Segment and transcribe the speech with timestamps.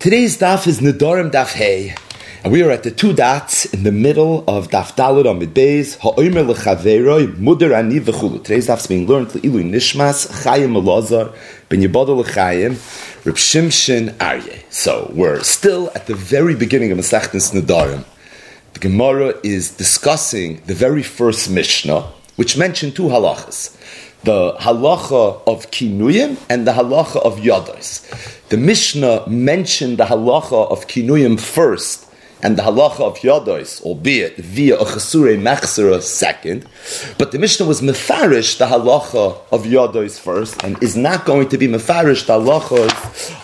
[0.00, 1.92] Today's daf is Nedarim Daf Hey,
[2.44, 5.98] and we are at the two dots in the middle of Daf Daled on Beis
[5.98, 8.40] Ha'omer lechaveroi Muder Ani v'chulu.
[8.44, 11.34] Today's daf is being learned Ilu Nishmas Chayim Elazar
[11.68, 12.78] Ben Yabodol Chayim
[13.26, 14.62] Reb Shimshin Aryeh.
[14.72, 18.04] So we're still at the very beginning of Masechtas Nedarim.
[18.74, 22.02] The Gemara is discussing the very first Mishnah,
[22.36, 23.76] which mentioned two halachas
[24.24, 28.02] the halacha of kinuyim and the halacha of yados.
[28.48, 32.07] The Mishnah mentioned the halacha of kinuyim first
[32.42, 36.66] and the halacha of yados, albeit via a chasure machzera second.
[37.18, 41.58] But the Mishnah was mefarish the halacha of yados first and is not going to
[41.58, 42.86] be mefarish the halacha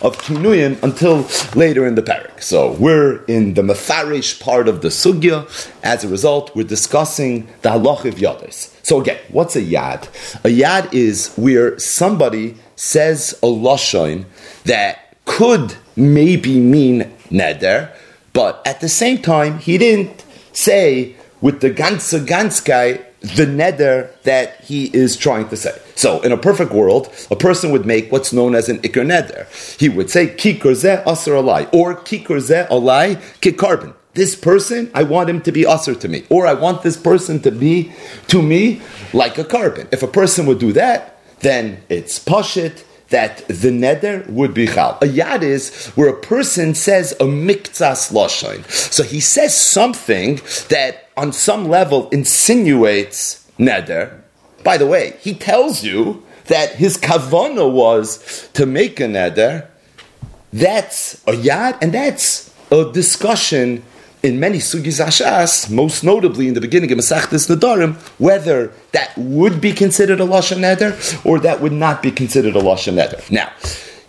[0.02, 1.26] of kinuyim until
[1.58, 2.42] later in the parak.
[2.42, 5.48] So we're in the mefarish part of the sugya.
[5.82, 8.70] As a result, we're discussing the halacha of yados.
[8.84, 10.04] So again, what's a yad?
[10.44, 14.26] A yad is where somebody says a lashon
[14.64, 17.94] that could maybe mean neder,
[18.34, 24.10] but at the same time, he didn't say with the ganze gans guy the neder
[24.24, 25.74] that he is trying to say.
[25.94, 29.46] So, in a perfect world, a person would make what's known as an ikr neder.
[29.80, 35.02] He would say kikr ze asr alai or kikr ze alai kikarbon this person, I
[35.02, 37.92] want him to be usher to me, or I want this person to be
[38.28, 38.80] to me
[39.12, 39.88] like a carbon.
[39.90, 44.98] If a person would do that, then it's pashit that the neder would be chal.
[45.00, 48.68] A yad is where a person says a miktsas lashon.
[48.68, 54.20] So he says something that on some level insinuates neder.
[54.64, 59.68] By the way, he tells you that his kavana was to make a neder.
[60.52, 63.84] That's a yad, and that's a discussion
[64.24, 69.60] in many sugis ashas, most notably in the beginning of Masechtas Nedarim, whether that would
[69.60, 70.92] be considered a lashon neder
[71.26, 73.30] or that would not be considered a lashon neder.
[73.30, 73.52] Now,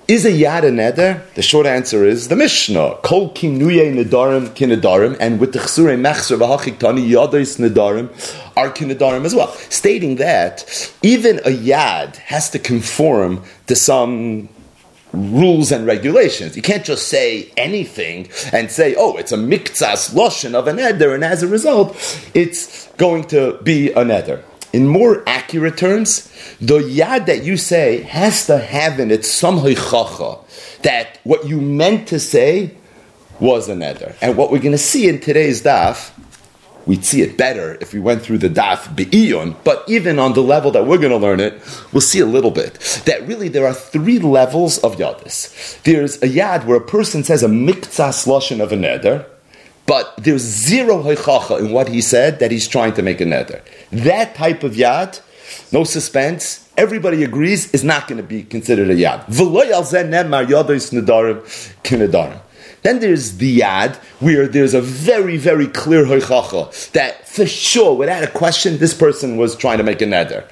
[0.07, 1.33] is a yad a neder?
[1.33, 2.99] The short answer is the Mishnah.
[3.03, 8.07] Kol kinuye nedarim kinedarim, and with the chsure mechser v'hachik tani yadis nedarim
[8.55, 14.47] are kinedarim as well, stating that even a yad has to conform to some
[15.15, 16.55] rules and regulations.
[16.55, 21.13] You can't just say anything and say, oh, it's a miktsas loshen of an eder,
[21.13, 21.95] and as a result,
[22.33, 24.43] it's going to be an eder.
[24.73, 29.59] In more accurate terms, the yad that you say has to have in it some
[29.59, 30.43] heichacha,
[30.81, 32.75] that what you meant to say
[33.39, 34.15] was an eder.
[34.21, 36.11] And what we're going to see in today's daf
[36.85, 40.41] We'd see it better if we went through the daf be'iyon, but even on the
[40.41, 41.59] level that we're going to learn it,
[41.91, 42.73] we'll see a little bit.
[43.05, 45.81] That really there are three levels of yadis.
[45.83, 49.25] There's a yad where a person says a miktsas lashon of a neder,
[49.87, 53.61] but there's zero heichacha in what he said that he's trying to make a neder.
[53.91, 55.21] That type of yad,
[55.71, 59.25] no suspense, everybody agrees is not going to be considered a yad.
[62.85, 68.23] Then there's the yad, where there's a very, very clear hoichacha that for sure, without
[68.23, 70.47] a question, this person was trying to make a neder.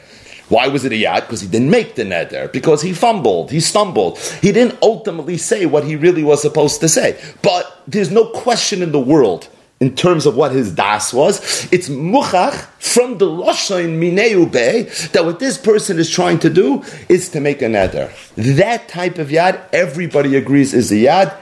[0.50, 1.22] Why was it a yad?
[1.22, 2.52] Because he didn't make the neder.
[2.52, 4.18] Because he fumbled, he stumbled.
[4.42, 7.22] He didn't ultimately say what he really was supposed to say.
[7.44, 9.48] But there's no question in the world
[9.80, 11.68] in terms of what his das was.
[11.72, 16.84] It's muchach from the lashon mineu be that what this person is trying to do
[17.10, 18.12] is to make a neder.
[18.58, 21.38] That type of yad, everybody agrees is a yad.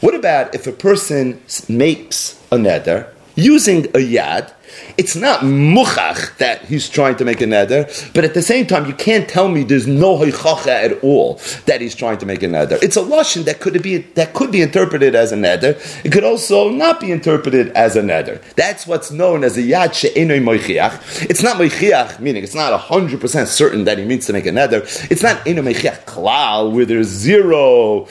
[0.00, 3.06] What about if a person makes a neder
[3.36, 4.52] using a yad
[5.00, 8.84] it's not muchach that he's trying to make a neder, but at the same time,
[8.84, 12.46] you can't tell me there's no hoichacha at all that he's trying to make a
[12.46, 12.78] neder.
[12.82, 15.72] It's a lashon that could be that could be interpreted as a neder.
[16.04, 18.42] It could also not be interpreted as a neder.
[18.56, 21.30] That's what's known as a yad she'enoi moichiach.
[21.30, 24.50] It's not moichiach, meaning it's not hundred percent certain that he means to make a
[24.50, 24.82] neder.
[25.10, 28.06] It's not enoi moichiach klal where there's zero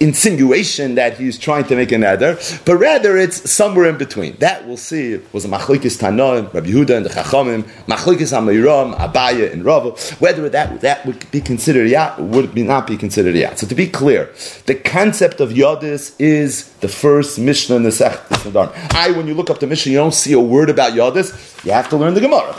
[0.00, 4.36] insinuation that he's trying to make an but rather it's somewhere in between.
[4.36, 9.52] That we'll see was a machlokes Tanoim, Rabbi Yehuda and the Chachamim, machlokes Amiram, Abaya
[9.52, 9.90] and Rava.
[10.18, 13.58] Whether that that would be considered yad would be not be considered yad.
[13.58, 14.32] So to be clear,
[14.66, 19.50] the concept of yadis is the first Mishnah in the Sech I, when you look
[19.50, 21.64] up the Mishnah, you don't see a word about yadis.
[21.64, 22.54] You have to learn the Gemara.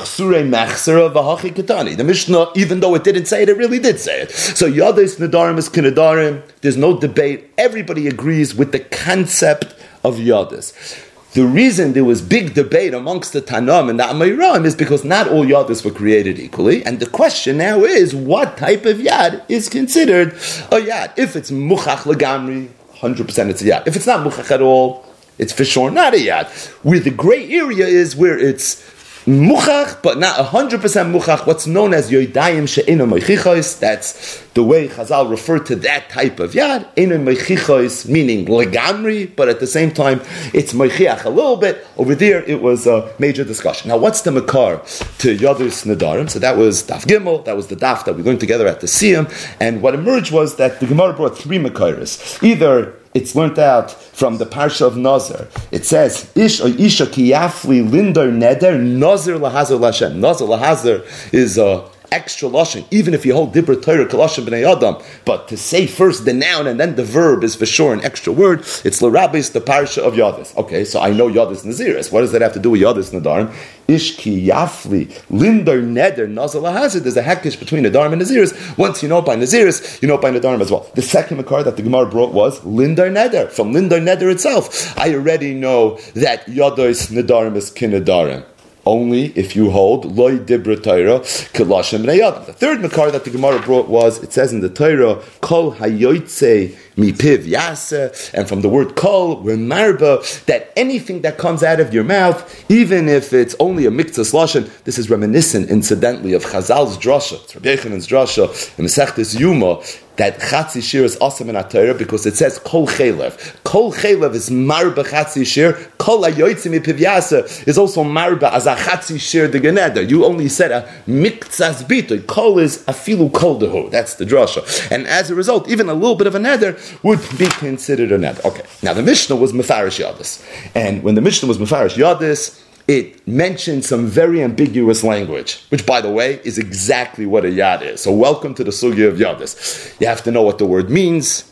[1.96, 4.32] The Mishnah, even though it didn't say it, it really did say it.
[4.32, 6.44] So yadis nadarim is kinadarim.
[6.62, 11.06] There's no debate debate, everybody agrees with the concept of Yadis.
[11.34, 15.28] The reason there was big debate amongst the Tanam and the Amayram is because not
[15.28, 16.84] all Yadis were created equally.
[16.84, 21.14] And the question now is, what type of Yad is considered a Yad?
[21.18, 23.88] If it's Muchach Lagamri, 100% it's a Yad.
[23.88, 25.06] If it's not Muchach at all,
[25.38, 26.48] it's for sure not a Yad.
[26.84, 28.82] Where the gray area is where it's
[29.30, 33.80] muchach, but not 100% muchach, what's known as yoidayim she'ina meichichos.
[33.80, 36.88] That's the way Chazal referred to that type of yad.
[36.98, 40.22] Ina meichichos, meaning legamri, but at the same time,
[40.54, 41.86] it's meichiach a little bit.
[41.98, 43.90] Over there, it was a major discussion.
[43.90, 44.78] Now, what's the makar
[45.20, 46.30] to yadus nadarim?
[46.30, 48.88] So that was daf gimel, that was the daf that we learned together at the
[48.88, 49.30] siyam,
[49.60, 52.42] and what emerged was that the Gemara brought three makaris.
[52.44, 55.48] Either it's learnt out from the parsha of Nazar.
[55.72, 61.04] It says, "Ish or isha ki yafli lindar neder nazar lahazer lashem." Nazar lahazer
[61.34, 65.02] is a extra lashon, even if you hold dibra Torah kalashim b'nei adam.
[65.26, 68.34] But to say first the noun and then the verb is for sure an extra
[68.34, 68.62] word.
[68.84, 70.56] It's l'rabis the parsha of yadis.
[70.58, 72.12] Okay, so I know yadis naziris.
[72.12, 73.54] What does that have to do with yadis nadarim?
[73.88, 77.04] Ishki yafli lindar neder nazal hazard.
[77.04, 78.78] There's a hackish between nadarim and naziris.
[78.78, 80.90] Once you know by naziris, you know by nadarim as well.
[80.96, 84.98] The second makar that the Gemara brought was lindar neder from lindar neder itself.
[84.98, 88.46] I already know that yadis nadarim is kinadarim
[88.90, 91.20] only if you hold loy dibra Torah
[91.56, 92.04] kalashim
[92.46, 96.76] The third makar that the Gemara brought was it says in the Torah kol hayoytze
[96.98, 101.94] mipiv yase, and from the word kol we remarba that anything that comes out of
[101.94, 102.40] your mouth,
[102.70, 107.76] even if it's only a mikzas lashon, this is reminiscent, incidentally, of Chazal's drasha, Rabbi
[107.76, 108.46] Yochanan's drasha
[108.80, 109.82] in Masechtes Yuma
[110.20, 113.64] that Chatzi Shir is awesome in Atayra because it says Kol Chelev.
[113.64, 115.74] Kol Chelev is Marba Chatzi Shir.
[115.98, 120.08] Kol Ayoitzim Pivyasa is also Marba as a Chatzi Shir de Geneda.
[120.08, 122.28] You only said a Miktzas Bitoy.
[122.28, 123.90] Kol is Afilu Kol Dehu.
[123.92, 124.92] That's the drasha.
[124.92, 128.18] And as a result, even a little bit of a neder would be considered a
[128.18, 128.44] neder.
[128.44, 128.64] Okay.
[128.84, 130.46] Now the Mishnah was Mefarish Yadis.
[130.76, 136.02] And when the Mishnah was Mefarish Yadis, it mentioned some very ambiguous language, which, by
[136.02, 138.02] the way, is exactly what a yad is.
[138.02, 139.96] So, welcome to the sugya of yadis.
[140.02, 141.52] You have to know what the word means,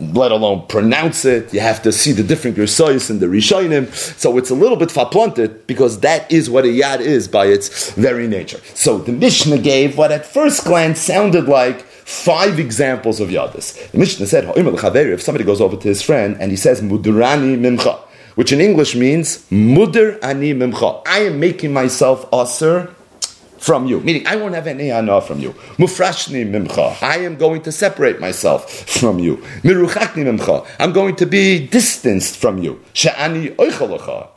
[0.00, 1.52] let alone pronounce it.
[1.52, 3.92] You have to see the different gersayis and the rishonim.
[3.92, 7.90] So it's a little bit faplanted because that is what a yad is by its
[7.92, 8.60] very nature.
[8.74, 13.90] So the Mishnah gave what at first glance sounded like five examples of yadis.
[13.90, 17.98] The Mishnah said, if somebody goes over to his friend and he says, Mudrani mimcha,
[18.38, 21.02] which in English means Mudr ani mimcha.
[21.04, 22.94] I am making myself aser
[23.58, 25.54] from you, meaning I won't have any ana from you.
[25.76, 27.02] Mufrashni mimcha.
[27.02, 29.38] I am going to separate myself from you.
[29.64, 30.64] Miruchakni mimcha.
[30.78, 32.80] I'm going to be distanced from you.
[32.94, 34.28] Sha'ani oichalacha.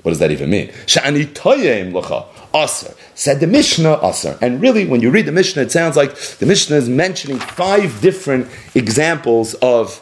[0.00, 0.68] What does that even mean?
[0.86, 2.24] Sha'ani toyem lacha.
[2.54, 2.94] Aser.
[3.14, 4.38] Said the Mishnah Aser.
[4.40, 8.00] And really, when you read the Mishnah, it sounds like the Mishnah is mentioning five
[8.00, 10.00] different examples of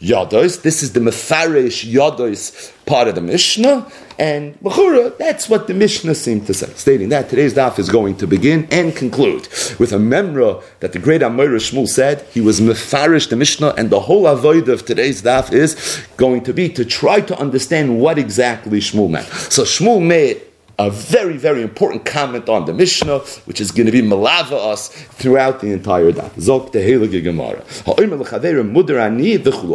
[0.00, 0.62] Yados.
[0.62, 3.90] This is the Mefarish Yados part of the Mishnah.
[4.18, 8.16] And Bechura, that's what the Mishnah seemed to say, stating that today's daf is going
[8.16, 9.42] to begin and conclude
[9.78, 12.22] with a memra that the great Amir Shmuel said.
[12.32, 16.52] He was Mefarish the Mishnah, and the whole avoid of today's daf is going to
[16.52, 19.28] be to try to understand what exactly Shmuel meant.
[19.28, 20.42] So Shmuel made
[20.78, 24.88] a very, very important comment on the Mishnah, which is going to be malava us
[24.88, 26.30] throughout the entire daf.
[26.34, 27.64] Zok the Heilige Gemara.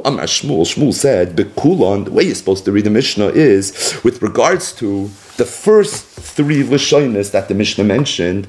[0.06, 0.66] Amar Shmuel.
[0.66, 5.10] Shmuel said, "Bekulon." The way you're supposed to read the Mishnah is with regards to
[5.38, 8.48] the first three lashonis that the Mishnah mentioned.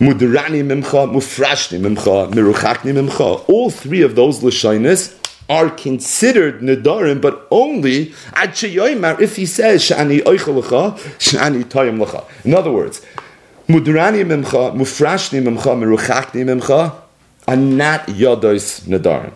[0.00, 3.44] Mudrani mimcha, mufrashni mimcha, miruchakni mimcha.
[3.48, 5.14] All three of those lashonis
[5.48, 12.24] are considered nedarim, but only sheyoymar if he says shani oichalacha, shani toyim lacha.
[12.44, 13.04] In other words,
[13.68, 16.94] mudrani mimcha, mufrashni mimcha, meruchakni mimcha
[17.46, 19.32] are not yodos nedarim.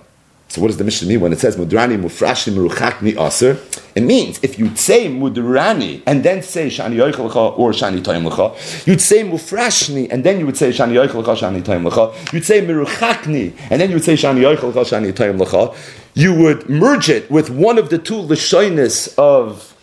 [0.51, 3.59] So what does the Mishnah mean when it says mudrani mufrashni meruchakni aser?
[3.95, 9.01] It means if you'd say mudrani and then say shani yoichelcha or shani toim you'd
[9.01, 12.33] say mufrashni and then you would say shani yoichelcha shani toim.
[12.33, 15.77] You'd say meruchakni and then you would say shani yoichelcha shani toim.
[16.15, 19.75] You would merge it with one of the two lashonis of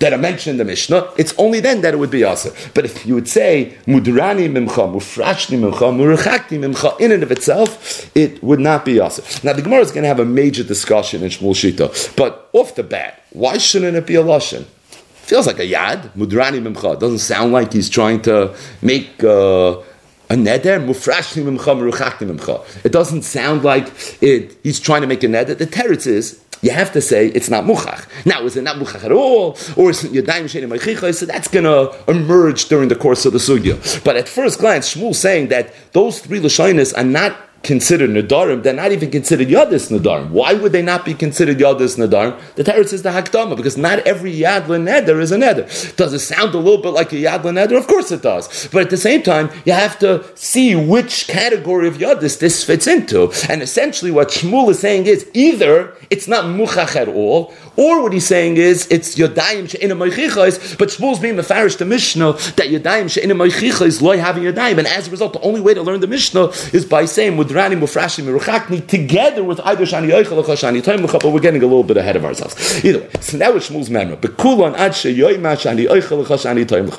[0.00, 2.52] that are mentioned in the Mishnah, it's only then that it would be asa.
[2.74, 8.10] But if you would say mudrani mimcha, mufrashni mimcha, murachakni mimcha, in and of itself,
[8.16, 9.22] it would not be asa.
[9.44, 12.74] Now the Gemara is going to have a major discussion in Shmuel Shita, but off
[12.74, 14.64] the bat, why shouldn't it be a lashon?
[15.12, 16.98] Feels like a yad, mudrani mimcha.
[16.98, 19.22] Doesn't sound like he's trying to make.
[19.22, 19.82] Uh,
[20.30, 21.74] a neder, mufrashni mimcha,
[22.20, 22.84] mimcha.
[22.84, 23.88] It doesn't sound like
[24.22, 25.58] it, he's trying to make a neder.
[25.58, 28.06] The teretz is, you have to say it's not muchach.
[28.26, 31.64] Now, is it not muchach at all, or is it yadayim shenim So that's going
[31.64, 34.04] to emerge during the course of the sugya.
[34.04, 38.72] But at first glance, Shmuel saying that those three lashonis are not considered Nadarim, they're
[38.72, 40.30] not even considered Yadis Nadarim.
[40.30, 42.38] Why would they not be considered Yadis Nadarim?
[42.54, 45.96] The Teretz is the Hakdama, because not every Yad Neder is a Neder.
[45.96, 47.76] Does it sound a little bit like a Yad Neder?
[47.76, 48.68] Of course it does.
[48.68, 52.86] But at the same time, you have to see which category of Yadis this fits
[52.86, 53.30] into.
[53.48, 58.12] And essentially what Shmuel is saying is either it's not Muchach at all, or what
[58.12, 63.10] he's saying is it's Yodayim She'ina Moichichais, but Shmuel's being Mefarish the Mishnah that Yodayim
[63.10, 64.78] She'ina Moichichais loy having Yodayim.
[64.78, 67.76] And as a result, the only way to learn the Mishnah is by saying Mudrani
[67.76, 71.82] Mufrashim Meruchakni together with either Shani Yoichel or Shani Toim but we're getting a little
[71.82, 72.84] bit ahead of ourselves.
[72.84, 74.16] Either way, so now it's Shmuel's memra.
[74.16, 76.90] Bekulon Ad Sheyoima Shani Yoichel Shani Toim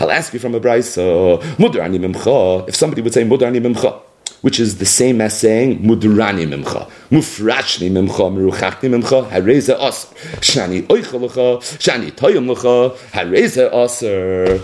[0.00, 2.68] I'll ask you from a brayso Mudrani Mimcha.
[2.68, 4.02] If somebody would say Mudrani Mimcha
[4.42, 10.82] which is the same as saying mudrani mimcha, mufrashni mimcha, meruchachni mimcha, hareza aser, shani
[10.82, 14.58] oichalacha, shani toyim lecha, hareza aser.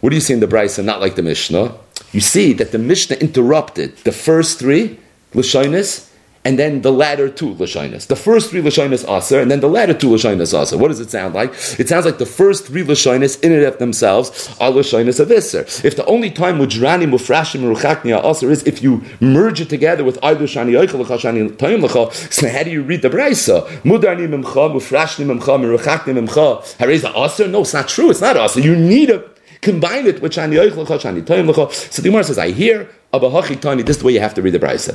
[0.00, 0.84] What do you see in the Brisa?
[0.84, 1.74] Not like the Mishnah.
[2.16, 4.98] You see that the Mishnah interrupted the first three
[5.34, 6.08] lashonis
[6.46, 8.06] and then the latter two lashonis.
[8.06, 10.78] The first three lashonis aser, and then the latter two lashonis aser.
[10.78, 11.50] What does it sound like?
[11.78, 15.66] It sounds like the first three lashonis in and of themselves are lashonis of iser.
[15.86, 20.18] If the only time mujrani mufrashim ruchakni aser is if you merge it together with
[20.22, 23.66] either shani yoichel shani toyim lecha, so how do you read the brayso?
[23.82, 26.62] Mudarni memcha mufrashni memcha meruchakni memcha.
[26.78, 27.46] Hareza aser?
[27.46, 28.08] No, it's not true.
[28.10, 28.60] It's not aser.
[28.60, 29.22] You need a
[29.60, 31.72] combine it with shani yoichel shani toyim lecha.
[31.72, 34.42] So the Gemara says, I hear Abahachi Tani, this is the way you have to
[34.42, 34.92] read the Brisa.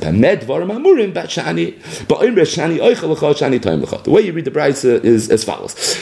[4.04, 5.98] The way you read the Brisa is as follows.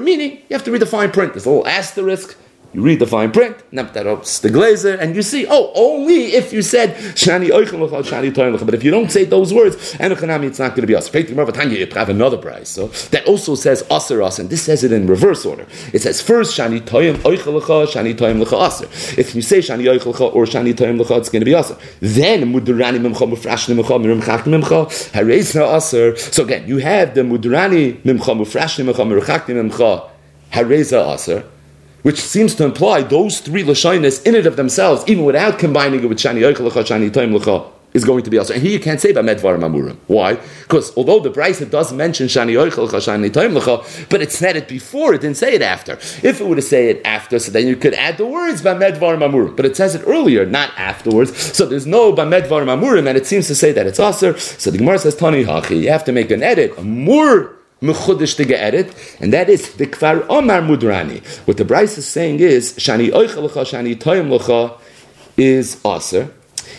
[0.00, 1.32] Meaning, you have to read the fine print.
[1.32, 2.36] There's a little asterisk
[2.74, 6.60] you read the fine print, Neptarops the glazer, and you see, oh, only if you
[6.60, 10.86] said Shani Shani But if you don't say those words, Enochanami, it's not going to
[10.86, 11.12] be us.
[11.12, 12.68] You have another price.
[12.68, 15.66] So that also says Aser and this says it in reverse order.
[15.94, 19.18] It says first Shani Toyim Oichalacha, Shani Toyim Lecha Aser.
[19.18, 21.76] If you say Shani Oichalacha or Shani Toyim Lecha, it's going to be Aser.
[22.00, 26.16] Then Mudurani Mimcha Mufrashni Mimcha Mirim Chak Mimcha Harezna Aser.
[26.16, 30.10] So again, you have the Mudurani Mimcha Mufrashni Mimcha Mirim Mimcha
[30.52, 31.44] Hareza Aser
[32.08, 36.08] which seems to imply those three lashonis in it of themselves, even without combining it
[36.08, 38.54] with shani yoichalacha, shani toim lecha, is going to be also.
[38.54, 39.98] And here you can't say about medvar mamurim.
[40.06, 40.36] Why?
[40.62, 44.68] Because although the Brisa does mention shani yoichalacha, shani toim lecha, but it said it
[44.68, 45.98] before, it didn't say it after.
[46.26, 48.72] If it were to say it after, so then you could add the words by
[48.72, 49.54] medvar mamurim.
[49.54, 51.36] But it says it earlier, not afterwards.
[51.54, 54.38] So there's no by medvar mamurim, and it seems to say that it's aser.
[54.38, 55.82] So the Gemara says tani hachi.
[55.82, 59.74] You have to make an edit, a more mechudish to get it, and that is
[59.74, 61.24] the kvar omar mudrani.
[61.46, 64.78] What the Bryce is saying is shani oichel shani toyim
[65.36, 66.32] is aser.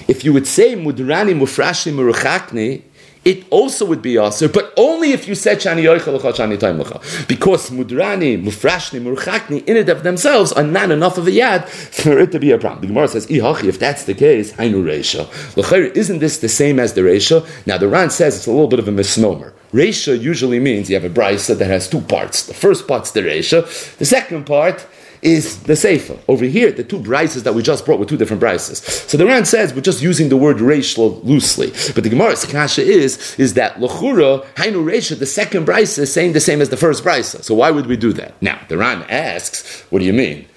[0.07, 2.83] If you would say mudrani mufrashi meruchakni,
[3.25, 7.69] it also would be aser, but only if you said shani yoichel shani toyim because
[7.69, 12.33] mudrani mufrashni meruchakni in and of themselves are not enough of a yad for it
[12.33, 12.81] to be a problem.
[12.81, 15.95] The Gemara says, "Ihachi." If that's the case, hainu reisha.
[15.95, 17.47] Isn't this the same as the reisha?
[17.65, 19.53] Now the Ran says it's a little bit of a misnomer.
[19.71, 22.45] Reisha usually means you have a brisa that has two parts.
[22.45, 23.97] The first part's the Reisha.
[23.97, 24.85] The second part
[25.21, 26.19] is the Seifa.
[26.27, 28.77] Over here, the two brises that we just brought were two different brises.
[29.07, 31.67] So the Ran says we're just using the word Reishla loosely.
[31.93, 36.33] But the Gemara's kasha is, is that Lachura, Hainu Reisha, the second brisa is saying
[36.33, 37.43] the same as the first brisa.
[37.43, 38.41] So why would we do that?
[38.41, 40.47] Now, the Ran asks, what do you mean?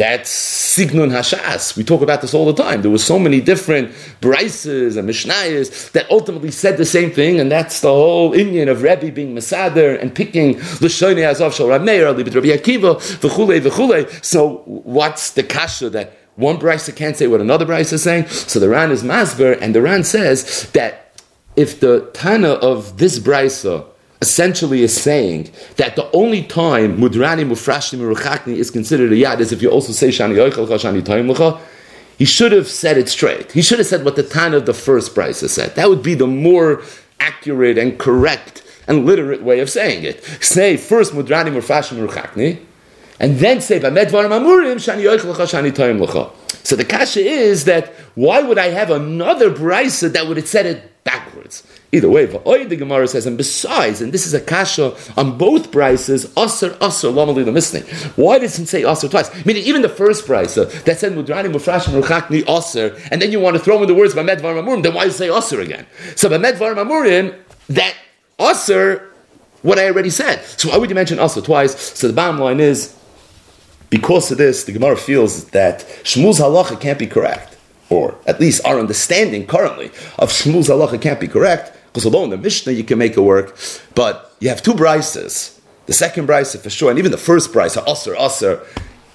[0.00, 1.76] That's Signun Hashas.
[1.76, 2.80] We talk about this all the time.
[2.80, 3.90] There were so many different
[4.22, 8.80] brises and mishnayos that ultimately said the same thing, and that's the whole Indian of
[8.80, 14.24] Rebbe being Masader and picking Lashoni Azov Shal Rab Meir, Rabbi Akiva, v'chule v'chule.
[14.24, 18.28] So what's the kasha that one brisa can't say what another brisa is saying?
[18.28, 21.20] So the Ran is Masber, and the Ran says that
[21.56, 23.84] if the Tana of this brisa
[24.22, 29.50] essentially is saying that the only time mudrani mufrashni meruchakni is considered a yad is
[29.50, 31.60] if you also say shani yoichel shani
[32.18, 33.52] He should have said it straight.
[33.52, 35.74] He should have said what the time of the first price said.
[35.74, 36.82] That would be the more
[37.18, 40.22] accurate and correct and literate way of saying it.
[40.42, 42.60] Say first mudrani mufrashni meruchakni,
[43.18, 46.30] and then say b'medvar mamurim shani yoichel shani
[46.62, 50.66] So the kasha is that why would I have another brisa that would have said
[50.66, 51.62] it backwards?
[51.92, 56.26] Either way, the Gemara says, and besides, and this is a kasha on both prices,
[56.38, 59.44] aser aser lamali the Why doesn't it say aser twice?
[59.44, 63.40] Meaning, even the first price uh, that said mudrani mufrashim ruchakni aser, and then you
[63.40, 65.60] want to throw in the words b'med var mamurim, then why does it say aser
[65.60, 65.84] again?
[66.14, 67.36] So b'med var mamurim,
[67.70, 67.96] that
[68.38, 69.10] aser,
[69.62, 70.44] what I already said.
[70.44, 71.98] So why would you mention aser twice?
[71.98, 72.96] So the bottom line is,
[73.88, 77.56] because of this, the Gemara feels that Shmuel's halacha can't be correct
[77.90, 79.86] or at least our understanding currently
[80.18, 83.56] of Shmuel's halacha can't be correct, because in the Mishnah you can make it work,
[83.94, 85.58] but you have two brises.
[85.86, 88.64] The second brise for sure, and even the first brise, Aser, Aser,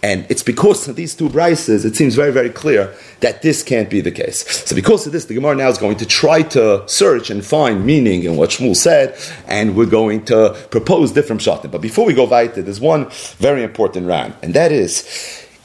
[0.05, 3.89] And it's because of these two brises, it seems very, very clear that this can't
[3.89, 4.45] be the case.
[4.67, 7.83] So because of this, the Gemara now is going to try to search and find
[7.83, 9.17] meaning in what Shmuel said,
[9.47, 11.71] and we're going to propose different shatim.
[11.71, 15.07] But before we go weiter, there's one very important ram, and that is,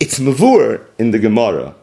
[0.01, 1.75] it's mavur in the Gemara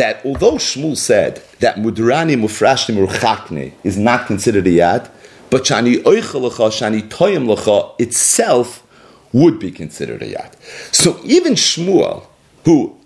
[0.00, 5.10] that although Shmuel said that mudrani mufrashni murchakni is not considered a yad,
[5.50, 8.82] but shani oichalacha, shani toyim lacha itself
[9.34, 10.54] would be considered a yad.
[10.90, 12.24] So even Shmuel,
[12.64, 12.96] who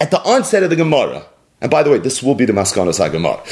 [0.00, 1.22] at the onset of the Gemara,
[1.60, 3.42] and by the way, this will be the Maskanos Gemara,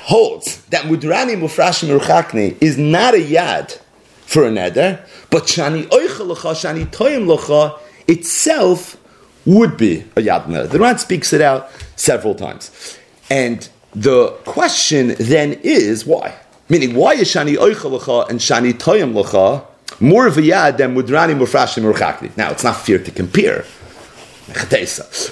[0.00, 3.78] holds that mudrani mufrashni murchakni is not a yad
[4.22, 7.78] for a neder, but shani oichalacha, shani toyim lacha
[8.08, 8.96] itself
[9.44, 10.68] would be a yad neder.
[10.68, 12.98] The Ran speaks it out several times.
[13.30, 16.34] And the question then is why?
[16.68, 19.64] Meaning, why is Shani Oichalacha and Shani Toyim Lacha
[20.00, 22.36] more of a yad than Mudrani Mufrashim Urchakli?
[22.36, 23.64] Now, it's not fair to compare.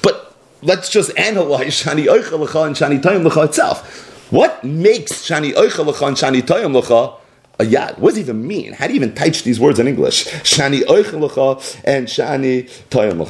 [0.02, 4.33] But let's just analyze Shani Oichalacha and Shani Toyim Lacha itself.
[4.33, 7.18] What makes Shani Oichalacha and Shani Toyim Lacha
[7.59, 7.99] a yad.
[7.99, 8.73] What does it even mean?
[8.73, 10.26] How do you even teach these words in English?
[10.42, 13.25] Shani oichel and shani toyim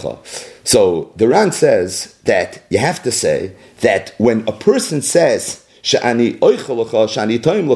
[0.65, 6.39] So the Ran says that you have to say that when a person says shani
[6.39, 7.69] oichel shani toyim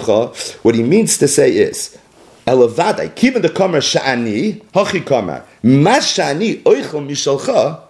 [0.64, 1.98] what he means to say is
[2.46, 3.14] elavadai.
[3.14, 7.82] Keeping the kamer shani hachi kamer ma shani oichel mishalcha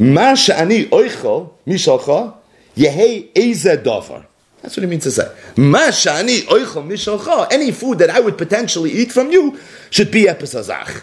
[0.00, 2.34] ma shani oichel mishalcha
[2.76, 4.24] yehei eze davar.
[4.60, 5.28] That's what he means to say.
[5.56, 5.92] Any
[7.70, 9.56] food that I would potentially eat from you
[9.88, 11.02] should be epizazach.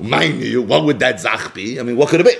[0.00, 1.80] Mind you, what would that zach be?
[1.80, 2.36] I mean, what could it be?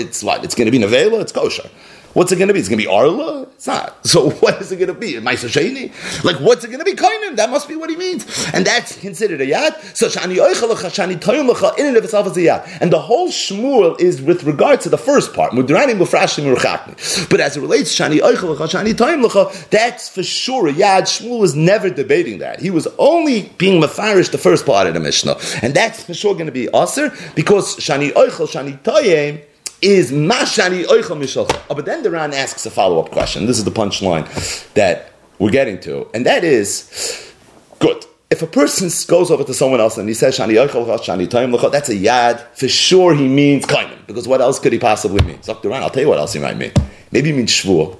[0.00, 0.44] It's what?
[0.44, 1.20] It's going to be nevela.
[1.20, 1.68] It's kosher.
[2.16, 2.60] What's it going to be?
[2.60, 3.42] It's going to be Arla?
[3.42, 3.94] It's not.
[4.06, 5.14] So what is it going to be?
[5.14, 5.92] Maisa Sheni?
[6.24, 6.94] Like, what's it going to be?
[6.94, 7.36] Kainim.
[7.36, 8.24] That must be what he means.
[8.54, 9.74] And that's considered a yad.
[9.94, 12.78] So Shani Shani in and of itself is a yad.
[12.80, 15.52] And the whole Shmuel is with regard to the first part.
[15.54, 21.02] But as it relates to Shani Shani that's for sure a yad.
[21.02, 22.60] Shmuel was never debating that.
[22.60, 25.36] He was only being mafarish the first part of the Mishnah.
[25.60, 29.42] And that's for sure going to be Aser because Shani Oichel, Shani Toyim
[29.82, 31.60] is mashani oichel mishalcha.
[31.70, 33.46] Oh, but then the Ran asks a follow up question.
[33.46, 37.32] This is the punchline that we're getting to, and that is
[37.78, 38.04] good.
[38.28, 41.56] If a person goes over to someone else and he says shani oichel shani toim
[41.56, 42.40] lecha, that's a yad.
[42.54, 44.04] For sure, he means kainim.
[44.06, 45.38] Because what else could he possibly mean?
[45.42, 45.68] Dr.
[45.68, 46.72] Ran, I'll tell you what else he might mean.
[47.12, 47.96] Maybe he means shvur.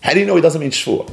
[0.00, 1.08] How do you know he doesn't mean shvur?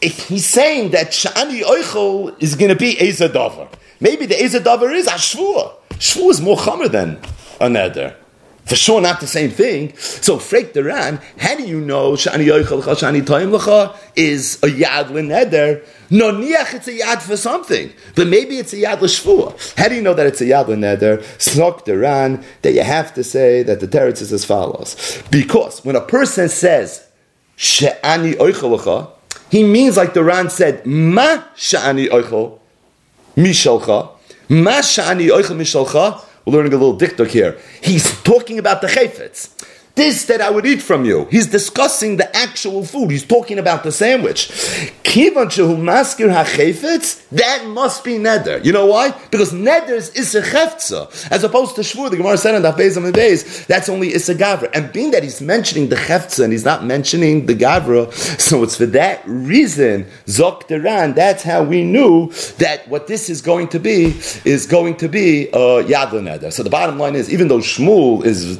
[0.00, 3.68] If he's saying that shani oichel is going to be davar,
[4.00, 5.72] maybe the ezadavar is a shvur.
[5.92, 7.16] Shvur is more chamer than
[7.60, 8.16] a neder.
[8.64, 9.96] For sure, not the same thing.
[9.96, 14.66] So, Freik the Ran, how do you know Shani Yoichel Shani Toim Lecha is a
[14.66, 15.84] Yad L'Neder?
[16.10, 17.92] No, Niach, it's a Yad for something.
[18.14, 19.76] But maybe it's a Yad L'Shvua.
[19.76, 21.18] How do you know that it's a Yad L'Neder?
[21.38, 25.22] Snok the Ran, that you have to say that the teretz is as follows.
[25.30, 27.06] Because when a person says
[27.56, 29.10] Shani Yoichel
[29.50, 32.58] he means like the Ran said, Ma Shani Yoichel
[33.36, 34.08] Mishalcha,
[34.48, 37.58] Ma Shani Yoichel Mishalcha, we're learning a little diktuk here.
[37.82, 39.61] He's talking about the chayfetz.
[39.94, 41.26] This that I would eat from you.
[41.30, 43.10] He's discussing the actual food.
[43.10, 44.48] He's talking about the sandwich.
[45.04, 45.34] That
[47.66, 48.64] must be neder.
[48.64, 49.10] You know why?
[49.30, 51.30] Because neder is a cheftza.
[51.30, 54.14] As opposed to shvur, the Gemara said in the Beis on the days, that's only
[54.14, 54.70] isa gavra.
[54.72, 58.76] And being that he's mentioning the cheftza and he's not mentioning the gavra, so it's
[58.76, 63.78] for that reason, zok deran, that's how we knew that what this is going to
[63.78, 64.14] be
[64.46, 66.50] is going to be uh, yad neder.
[66.50, 68.58] So the bottom line is, even though Shmuel is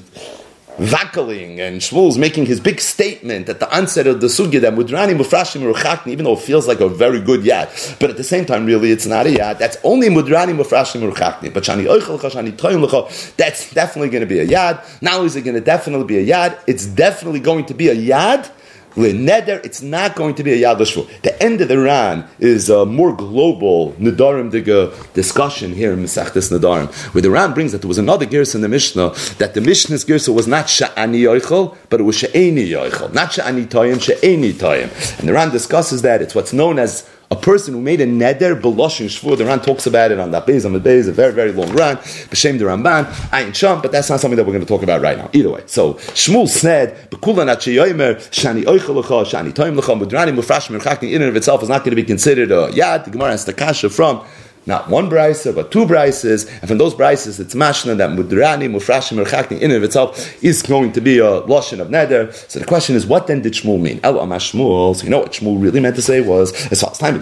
[0.78, 5.16] vackling and Shmuel's making his big statement at the onset of the sugya that Mudrani
[5.16, 8.46] Mufrashim Ruchakni, even though it feels like a very good yad, but at the same
[8.46, 9.58] time, really, it's not a yad.
[9.58, 11.52] That's only Mudrani Mufrashim Ruchakni.
[11.52, 15.02] But Shani Shani that's definitely going to be a yad.
[15.02, 17.96] Only is it going to definitely be a yad, it's definitely going to be a
[17.96, 18.50] yad
[18.96, 21.22] neder, it's not going to be a Yad Lashvu.
[21.22, 26.02] The end of the Ran is a more global Nadarim Diga uh, discussion here in
[26.02, 29.54] Mesachtes Nadarim, where the Ran brings that there was another Gersa in the Mishnah, that
[29.54, 33.12] the Mishnah's Gersa was not Sha'ani Yoichel, but it was Sha'eni Yoichel.
[33.12, 35.18] Not Sha'ani Toyim, Sha'eni Toyim.
[35.18, 36.22] And the Ran discusses that.
[36.22, 39.38] It's what's known as a person who made a neder beloshin shvur.
[39.38, 41.72] The Ran talks about it on that base on the base, a very very long
[41.72, 41.96] Ran.
[41.96, 45.00] B'shem the Ramban, Ayin Sham, but that's not something that we're going to talk about
[45.00, 45.30] right now.
[45.32, 51.10] Either way, so Shmuel said, "Bekulan atcheyomer shani oichel shani toim lecha mudrani mufrash merchakin
[51.10, 53.46] in and of itself is not going to be considered a yad." The Gemara has
[53.46, 54.22] the kasha from
[54.66, 59.22] not one brisa, but two brises, and from those brises, it's mashna that mudrani, mufrashim,
[59.22, 62.32] merchakni, in and of itself is going to be a lashon of neder.
[62.50, 64.00] So the question is, what then did Shmuel mean?
[64.02, 64.96] El Shmuel.
[64.96, 67.20] So you know what Shmuel really meant to say was, as far as time when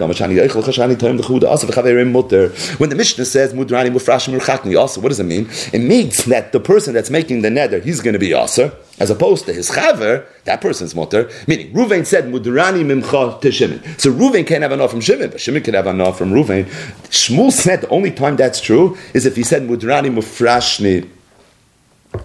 [2.89, 5.49] the Mishnah says mudrani, mufrashim, merchakni, also, what does it mean?
[5.73, 9.09] It means that the person that's making the neder, he's going to be also as
[9.09, 11.27] opposed to his chaver, that person's mutter.
[11.47, 13.81] Meaning, Ruvain said mudrani mimcha to Shimon.
[13.97, 16.65] So Ruvain can't have enough from Shimon, but Shimon can have enough from Ruvain.
[17.09, 21.09] Shmuel said the only time that's true is if he said mudrani mufrashni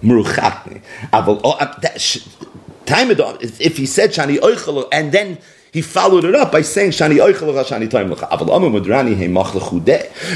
[0.02, 0.82] muruchatni.
[1.14, 1.80] Oh, uh,
[2.84, 5.38] time if he said shani oichel and then
[5.72, 9.16] he followed it up by saying shani oichel shani mudrani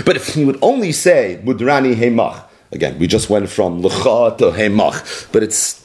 [0.05, 2.45] But if he would only say mudrani heimach.
[2.73, 5.80] Again, we just went from lecha to heimach, but it's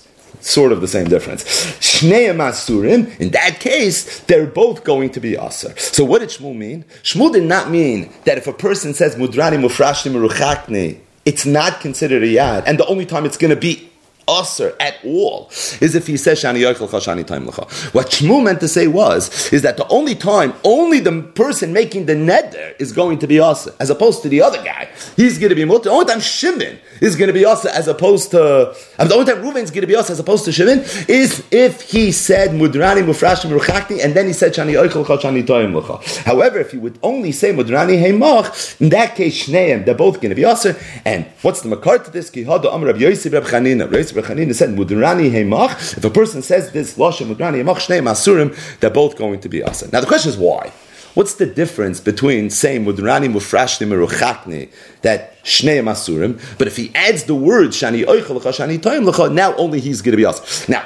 [0.45, 1.43] sort of the same difference.
[1.79, 5.75] Shnei Masurim, in that case, they're both going to be Aser.
[5.77, 6.85] So what did Shmuel mean?
[7.03, 12.21] Shmuel did not mean that if a person says Mudrani Mufrashni Meruchakni, it's not considered
[12.21, 13.89] a yad, and the only time it's going to be
[14.29, 15.49] Aser at all
[15.81, 17.93] is if he says Shani Chashani Time Lecha.
[17.93, 22.05] What Shmuel meant to say was is that the only time, only the person making
[22.05, 24.89] the neder is going to be Aser, as opposed to the other guy.
[25.15, 25.85] He's going to be mutter.
[25.85, 29.31] The only time Shimon is going to be Aser, as opposed to and the only
[29.31, 32.51] time Reuven is going to be Aser, as opposed to Shimon, is if he said
[32.51, 36.23] Mudrani Mufrashim Ruchakni, and then he said Shani Yochel Chashani Time Lecha.
[36.23, 40.29] However, if he would only say Mudrani Heimach, in that case Shneim, they're both going
[40.29, 40.77] to be Aser.
[41.03, 42.29] And what's the makar to this?
[42.29, 43.89] Kihada Amr Rabbi Yosef Reb Chanina.
[44.23, 48.89] Chanina said, Mudrani Heimach, if a person says this, Lashon Mudrani Heimach, Shnei Masurim, they're
[48.89, 49.89] both going to be Asa.
[49.91, 50.71] Now the question is why?
[51.15, 54.69] What's the difference between saying Mudrani Mufrashni Meruchatni,
[55.01, 59.55] that Shnei Masurim, but if he adds the word Shani Oichel Shani Toim Lecha, now
[59.55, 60.69] only he's going to be Asa.
[60.69, 60.85] Now,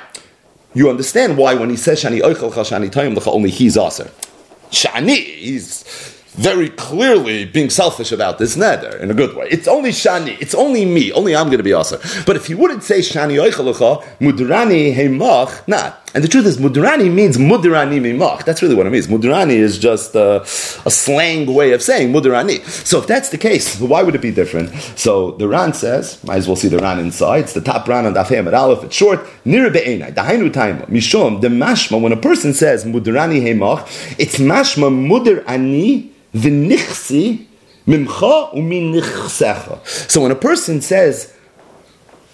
[0.76, 4.12] you understand why when he says Shani Oichel Shani Toim Lecha, only he's Asa.
[4.70, 9.48] Shani, he's very clearly being selfish about this neder in a good way.
[9.50, 12.00] It's only shani, it's only me, only I'm going to be also.
[12.26, 15.94] But if he wouldn't say shani oichalacha, mudrani heimach, nah.
[16.14, 18.46] And the truth is, mudrani means mudrani mimach.
[18.46, 19.08] That's really what it means.
[19.08, 22.66] Mudrani is just a, a slang way of saying mudrani.
[22.86, 24.74] So if that's the case, why would it be different?
[24.98, 27.42] So the Ran says, might as well see the Ran inside.
[27.42, 28.84] It's the top Ran on Daf at Aleph.
[28.84, 29.20] It's short.
[29.46, 30.14] Nir be'enai.
[30.14, 30.86] Dahainu taima.
[30.88, 31.42] Mishom.
[31.42, 32.02] The mashma.
[32.02, 33.82] When a person says mudrani heimach,
[34.20, 37.46] it's mashma mudr ani V'nichsi
[37.88, 39.86] mimcha u'minichsecha.
[40.10, 41.34] So when a person says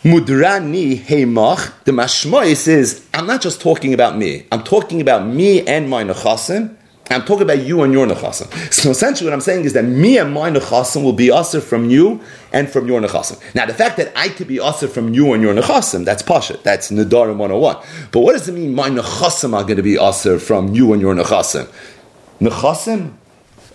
[0.05, 4.45] mudrani heimach, the mashmois is I'm not just talking about me.
[4.51, 6.75] I'm talking about me and my nechasim.
[7.09, 8.71] I'm talking about you and your nechasim.
[8.71, 11.89] So essentially, what I'm saying is that me and my nechasim will be usher from
[11.89, 12.21] you
[12.53, 13.39] and from your nechasim.
[13.55, 16.57] Now, the fact that I could be usher from you and your nechasim, that's pasha.
[16.61, 17.77] That's nedarim 101.
[18.11, 18.75] But what does it mean?
[18.75, 21.67] My nechasim are going to be usher from you and your nechasim.
[22.39, 23.13] Nechasim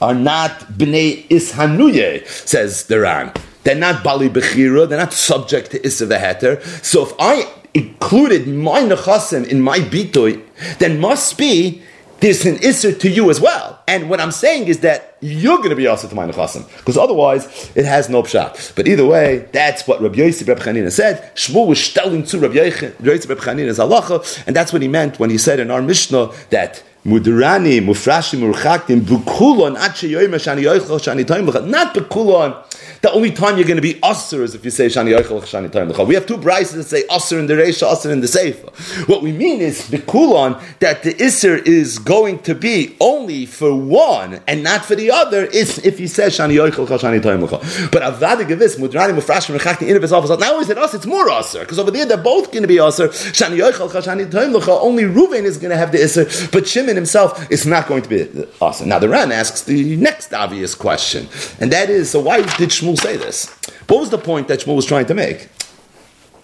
[0.01, 3.33] are not bnei ishanuye, says the Ran.
[3.65, 4.89] They're not bali bechira.
[4.89, 6.63] They're not subject to issa veheter.
[6.85, 10.43] So if I included my nechasim in my bitoy,
[10.79, 11.83] then must be
[12.21, 13.83] there's an isser to you as well.
[13.89, 16.97] And what I'm saying is that you're going to be also to my nechasim, because
[16.97, 18.75] otherwise it has no pshat.
[18.75, 21.35] But either way, that's what Rabbi Yosef Reb Chanina said.
[21.35, 22.55] Shmuel was telling to Rabbi
[23.03, 26.31] Yosef Reb Chanina's halacha, and that's what he meant when he said in our Mishnah
[26.51, 32.63] that Mudrani, Mufrashim, Murchaktim, Bukulon, Yoima, Shani Yoichel, Shani Toim Not Bukulon.
[33.01, 35.71] The only time you're going to be Usr is if you say Shani Yoichel, Shani
[35.71, 39.09] Toim We have two brises that say Usr in the Reisha, Usr in the Seifa.
[39.09, 44.43] What we mean is Bukulon, that the Isser is going to be only for one
[44.47, 48.47] and not for the other, is if he says Shani Yoichel, Shani Toim But Avada
[48.47, 49.55] Gevis, Mudrani, Mufrashim,
[49.89, 50.39] in of Office.
[50.39, 51.61] now is it us, it's more Usr.
[51.61, 53.09] Because over there they're both going to be Usr.
[53.33, 57.51] Shani Yoichel, Shani Toim Only Ruven is going to have the Isser, but Shimon himself
[57.51, 58.89] is not going to be awesome.
[58.89, 61.29] Now the Ran asks the next obvious question,
[61.61, 63.47] and that is, so why did Shmuel say this?
[63.89, 65.49] What was the point that Shmuel was trying to make?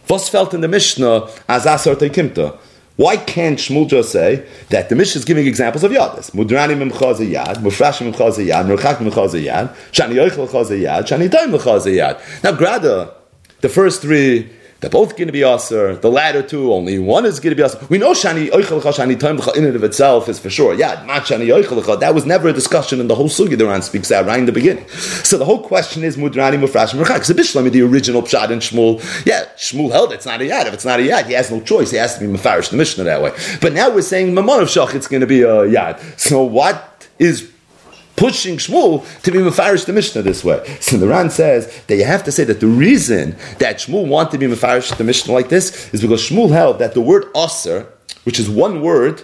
[0.08, 2.58] Was felt in the Mishnah as Asar Tekimta?
[2.96, 6.30] Why can't Shmuel just say that the Mishnah is giving examples of yadis?
[6.30, 12.42] Mudrani mimchaz yad, mufrash mimchaz yad, murchak mimchaz yad, shani chaz yad, shani toim yad.
[12.42, 13.12] Now, Grada,
[13.60, 15.96] the first three they're both going to be aser.
[15.96, 17.78] The latter two, only one is going to be aser.
[17.88, 20.74] We know shani oichel shani time in and of itself is for sure.
[20.74, 23.56] Yeah, mat shani oichel That was never a discussion in the whole sugi.
[23.56, 24.86] The Ran speaks out right in the beginning.
[24.88, 27.26] So the whole question is mudrani mufrash merchak.
[27.26, 30.66] Because Bishlami, the original pshat in Shmuel, yeah, Shmuel held it's not a yad.
[30.66, 31.90] If it's not a yad, he has no choice.
[31.90, 33.32] He has to be mefarish the Mishnah that way.
[33.60, 35.98] But now we're saying mamon of shach, it's going to be a yad.
[36.20, 37.50] So what is
[38.16, 40.64] pushing Shmuel to be Mefarish the Mishnah this way.
[40.80, 44.32] So the Ran says that you have to say that the reason that Shmuel wanted
[44.32, 47.86] to be Mefarish the Mishnah like this is because Shmuel held that the word Aser,
[48.24, 49.22] which is one word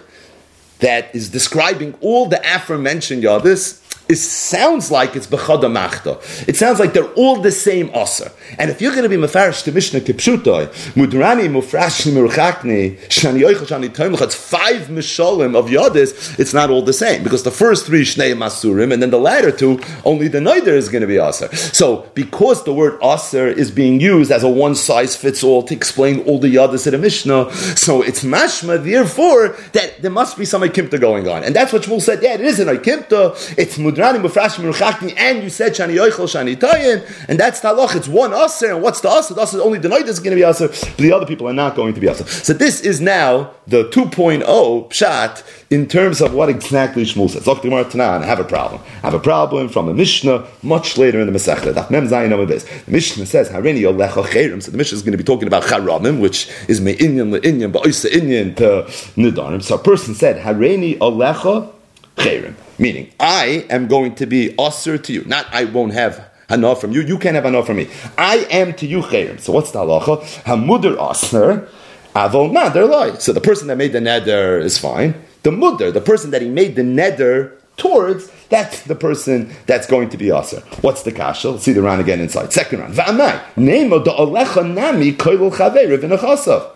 [0.79, 6.19] that is describing all the aforementioned Yadis, it sounds like it's bechada machta.
[6.47, 8.31] It sounds like they're all the same aser.
[8.59, 13.65] And if you're going to be mafarish to Mishnah kipshutoi, mudrani mufrash merchakni shani yoichel
[13.65, 17.23] shani it's five mishalim of yadis, it's not all the same.
[17.23, 20.89] Because the first three shnei masurim, and then the latter two, only the neider is
[20.89, 21.53] going to be aser.
[21.55, 25.73] So, because the word aser is being used as a one size fits all to
[25.73, 30.45] explain all the yadis in a Mishnah, so it's mashma, therefore, that there must be
[30.45, 31.43] some akimta going on.
[31.43, 35.43] And that's what Shmuel said, yeah, it is an akimta, it's mudrani mufrash merchakni, and
[35.43, 37.95] you said shani yoichel shani tayin, and that's the halach.
[37.95, 39.33] It's one aser, and what's the aser?
[39.33, 41.75] The aser only night is going to be aser, but the other people are not
[41.75, 42.25] going to be aser.
[42.25, 47.47] So this is now the 2.0 pshat in terms of what exactly Shmuel says.
[47.47, 48.81] Look, Gemara Tanan, I have a problem.
[48.97, 51.73] I have a problem from the Mishnah much later in the Masechta.
[51.73, 54.61] The Mishnah says Harini Olecha Cherim.
[54.61, 58.09] So the Mishnah is going to be talking about Charamim, which is Me'inyan Le'inyan Ba'oisa
[58.11, 58.83] Inyan to
[59.19, 59.63] Nidarim.
[59.63, 61.71] So a person said Harini Olecha
[62.17, 62.55] Cherim.
[62.83, 65.23] Meaning, I am going to be usher to you.
[65.23, 66.99] Not I won't have hana from you.
[66.99, 67.87] You can't have hana from me.
[68.17, 69.39] I am to you chayrim.
[69.39, 70.21] So what's the halacha?
[70.43, 71.69] Hamuder asner
[72.13, 73.13] avol nader loy.
[73.19, 75.15] So the person that made the neder is fine.
[75.43, 80.09] The mudder, the person that he made the neder towards, that's the person that's going
[80.09, 80.59] to be aser.
[80.81, 81.59] What's the kasha?
[81.59, 82.51] See the round again inside.
[82.51, 82.95] Second round.
[82.95, 83.41] Va'amai.
[83.55, 86.72] Nemo da alecha nami koilul chaver.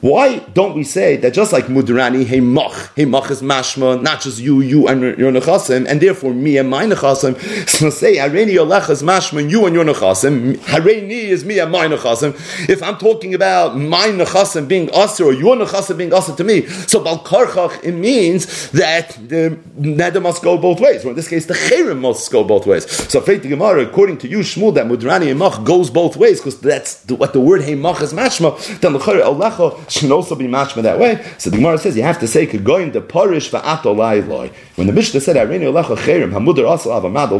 [0.00, 4.20] Why don't we say that just like Mudrani, hey mach, hey mach is mashma, not
[4.20, 7.36] just you, you and your nechasim, and therefore me and my nechasim.
[7.68, 10.54] So say Hareni Olech is mashma, you and your nechasim.
[10.58, 12.32] Hareni is me and my nechasim.
[12.68, 16.66] If I'm talking about my nechasim being usher or your nechasim being usher to me,
[16.66, 21.04] so balkarchach it means that the neder must go both ways.
[21.04, 22.88] Or in this case, the cherim must go both ways.
[23.10, 26.60] So Faith Gemara, according to you, Shmuel, that Mudrani and mach goes both ways because
[26.60, 28.78] that's what the word hey mach is mashma.
[28.78, 31.24] Then the Olecha should also be mashma that way.
[31.38, 34.50] So the Gemara says you have to say going the parish va'atolai loy.
[34.76, 37.30] When the Mishnah said Arini Olecha Cherim Hamudar also avamad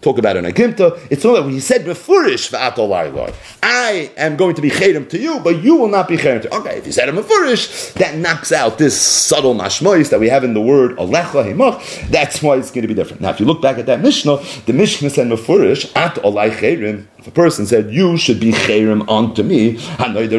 [0.00, 0.98] talk about an agimta.
[1.10, 3.32] It's not that he said befurish va'atolai loy.
[3.62, 6.54] I am going to be cherim to you, but you will not be cherim to.
[6.54, 10.44] Okay, if you said a befurish, that knocks out this subtle mashmois that we have
[10.44, 12.10] in the word Olecha Himach.
[12.10, 13.22] That's why it's going to be different.
[13.22, 17.06] Now, if you look back at that Mishnah, the Mishnah said befurish at olai cherim.
[17.18, 20.36] If a person said, You should be cherim onto me, only the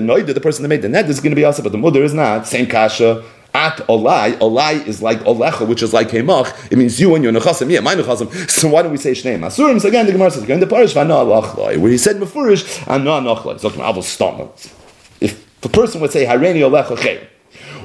[0.00, 2.04] noider, the person that made the net, is going to be also, but the mother
[2.04, 2.46] is not.
[2.46, 3.24] Same kasha.
[3.56, 6.70] At olai, olai is like olecha, which is like hemach.
[6.70, 8.50] It means you and your nechasim, yeah, my nechasim.
[8.50, 9.80] So why don't we say shnei masurim?
[9.80, 13.12] So again, the Gemara says, again, the parish v'ana alachlai, where he said mefurish, ana
[13.12, 13.58] anachlai.
[13.58, 14.54] So avos stomach.
[15.22, 17.26] If the person would say hareni olecha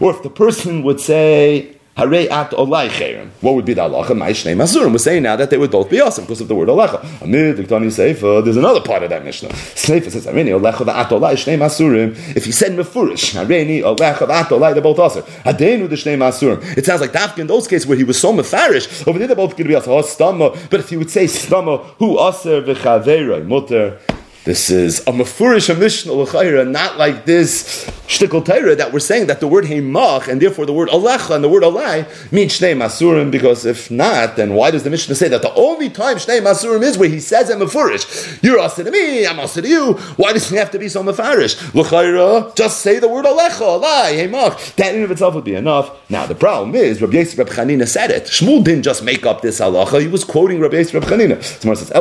[0.02, 3.30] or if the person would say Hare at olai cherim.
[3.42, 4.12] What would be the halacha?
[4.12, 4.94] Ma'ishnei masurim.
[4.94, 7.04] We're saying now that they would both be awesome because of the word olacha.
[7.22, 9.50] Amid Diktani Seifa, there's another part of that Mishnah.
[9.50, 12.12] Seifa says, Harini olecha va'at olai shnei masurim.
[12.36, 15.24] If he said mefurish, Harini olecha va'at olai, they're both awesome.
[15.24, 16.78] Hadenu the shnei masurim.
[16.78, 19.36] It sounds like Dafka in those cases where he was so mefarish, over there they're
[19.36, 19.92] both going to be awesome.
[19.92, 20.70] Oh, stama.
[20.70, 24.00] But if he would say stama, who aser v'chaveroi, mutter,
[24.44, 29.48] this is a mafurish mishnah not like this shtickle Torah that we're saying that the
[29.48, 33.32] word heimach and therefore the word alecha and the word alai mean shnei masurim.
[33.32, 36.82] Because if not, then why does the mishnah say that the only time shnei masurim
[36.82, 38.44] is where he says a mafurish?
[38.44, 39.94] You're asking to me, I'm asking to you.
[40.18, 41.74] Why does he have to be so mafarish?
[41.74, 44.76] L'chayra, just say the word alecha, alai, heimach.
[44.76, 46.10] That in of itself would be enough.
[46.10, 48.26] Now the problem is Rabbi Yisrael Reb Chanina said it.
[48.26, 51.60] Shmuel didn't just make up this halacha; he was quoting Rabbi Yisrael Reb Chanina.
[51.60, 51.92] Tomorrow says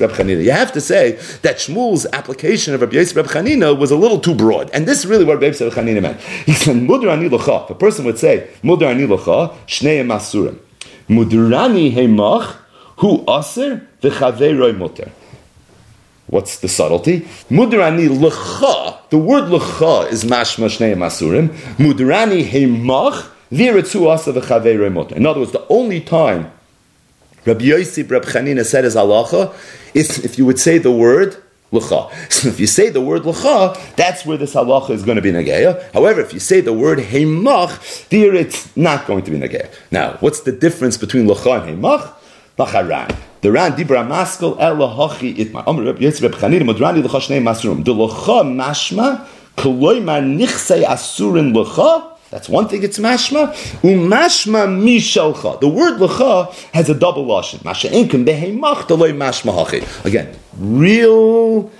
[0.00, 0.42] Reb Chanina.
[0.42, 3.96] You have to say that that Shmuel's application of Rabbi Yosef Rabbi Chanina was a
[3.96, 4.70] little too broad.
[4.72, 6.20] And this is really what Rabbi Yosef Rabbi Chanina meant.
[6.20, 7.66] He said, Mudr ani locha.
[7.66, 10.60] The person would say, Mudr ani locha, shnei masurim.
[11.08, 12.54] Mudrani heimach,
[12.98, 15.10] hu aser, v'chaveroi muter.
[16.28, 17.22] What's the subtlety?
[17.50, 19.10] Mudrani lecha.
[19.10, 21.48] The word lecha is mashma shnei masurim.
[21.78, 25.16] Mudrani heimach, v'yiratzu asa v'chaveroi muter.
[25.16, 26.52] In other words, the only time
[27.46, 29.54] Rabbi Yosef Rabbi Chanina said as halacha
[29.94, 31.36] if, you would say the word
[31.72, 32.10] L'cha.
[32.28, 35.30] So if you say the word l'cha, that's where this halacha is going to be
[35.30, 35.92] nageya.
[35.92, 39.72] However, if you say the word heimach, there it's not going to be nageya.
[39.90, 42.14] Now, what's the difference between l'cha and heimach?
[42.58, 43.16] Lacharan.
[43.40, 45.66] The Ran Dibra Maskal Ela Hachi Itma.
[45.66, 47.84] Amr Reb Yitzreb Reb Chanina Modrani L'cha Shnei Masrum.
[47.84, 49.26] The l'cha mashma
[49.56, 52.82] koloi ma nichsei asurin l'cha that's one thing.
[52.84, 55.60] It's mashma umashma mishalcha.
[55.60, 57.64] The word lecha has a double lashon.
[57.64, 60.04] Masha inkim behemach deloy mashma hachi.
[60.04, 61.70] Again, real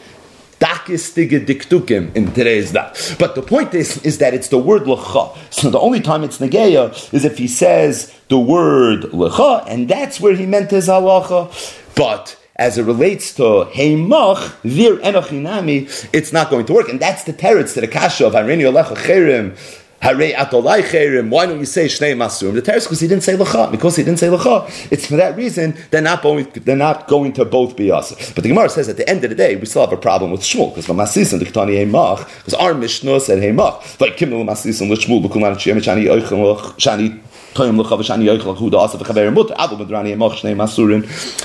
[0.58, 3.16] diktukim in today's that.
[3.18, 5.36] But the point is, is that it's the word lecha.
[5.52, 10.20] So the only time it's negeya is if he says the word lecha, and that's
[10.20, 11.48] where he meant his halacha.
[11.94, 16.90] But as it relates to Heimach, Vir Enochinami, it's not going to work.
[16.90, 19.56] And that's the teretz to the kasha of Harini Alecha Cherim
[20.02, 22.54] Why don't you say shnei masurim?
[22.54, 23.70] The teres because he didn't say lacha.
[23.70, 26.48] Because he didn't say lacha, it's for that reason they're not going.
[26.54, 28.32] They're not going to both be us.
[28.32, 30.30] But the Gemara says at the end of the day we still have a problem
[30.30, 34.16] with Shmuel because the masis and the ketani heimach because our Mishnah said heimach like
[34.16, 37.20] kimel masis and Shmuel b'kuman shani shani.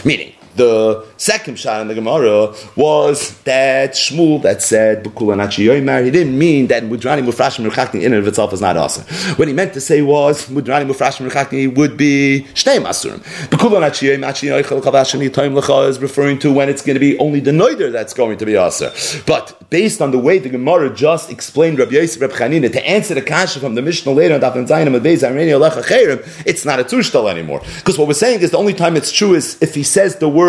[0.05, 6.03] Meaning the second shot in the Gemara was that Shmuel that said B'kula Nachi Yoimar.
[6.03, 9.03] He didn't mean that Mudrani Mufrashim Merchakni in and of itself is not awesome.
[9.35, 13.19] What he meant to say was Mudrani Mufrashim Merchakni would be Shnei Masurim.
[13.49, 17.17] B'kula Nachi Yoimar Yoichel Chavashani Toim Lecha is referring to when it's going to be
[17.19, 18.91] only the Noider that's going to be awesome.
[19.25, 23.13] But based on the way the Gemara just explained Rabbi Yosef Reb Chanina to answer
[23.13, 26.79] the kasha from the Mishnah later on Dafin Zayin Amad Areni Alecha Chayrim, it's not
[26.79, 27.61] a tushtal anymore.
[27.77, 30.29] Because what we're saying is the only time it's true is if he says the
[30.29, 30.44] word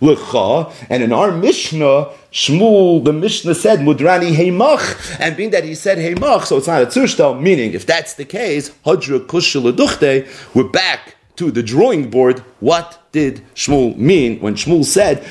[0.00, 5.74] lecha, and in our Mishnah, Shmuel, the Mishnah said mudrani heimach, and being that he
[5.74, 7.40] said heimach, so it's not a tzushtal.
[7.40, 12.40] Meaning, if that's the case, hadra kushaladuchte, we're back to the drawing board.
[12.60, 15.24] What did Shmuel mean when Shmuel said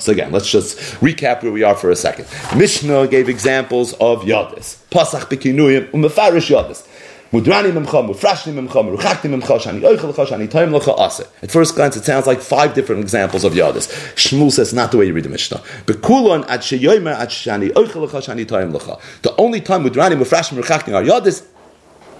[0.00, 2.26] So again, let's just recap where we are for a second.
[2.56, 6.86] Mishnah gave examples of yadis, pasach bekinuyim, umefarish yadis.
[7.34, 11.26] Mudrani memcha, mufrashni memcha, meruchakni memcha, shani oichel lecha, shani toim lecha.
[11.42, 13.88] At first glance, it sounds like five different examples of yadis.
[14.14, 15.58] Shmuel says not the way you read the Mishnah.
[15.84, 19.00] Bekulon at sheyomer at shani oichel lecha, shani toim lecha.
[19.22, 21.44] The only time mudrani, mufrashni, meruchakni are yadis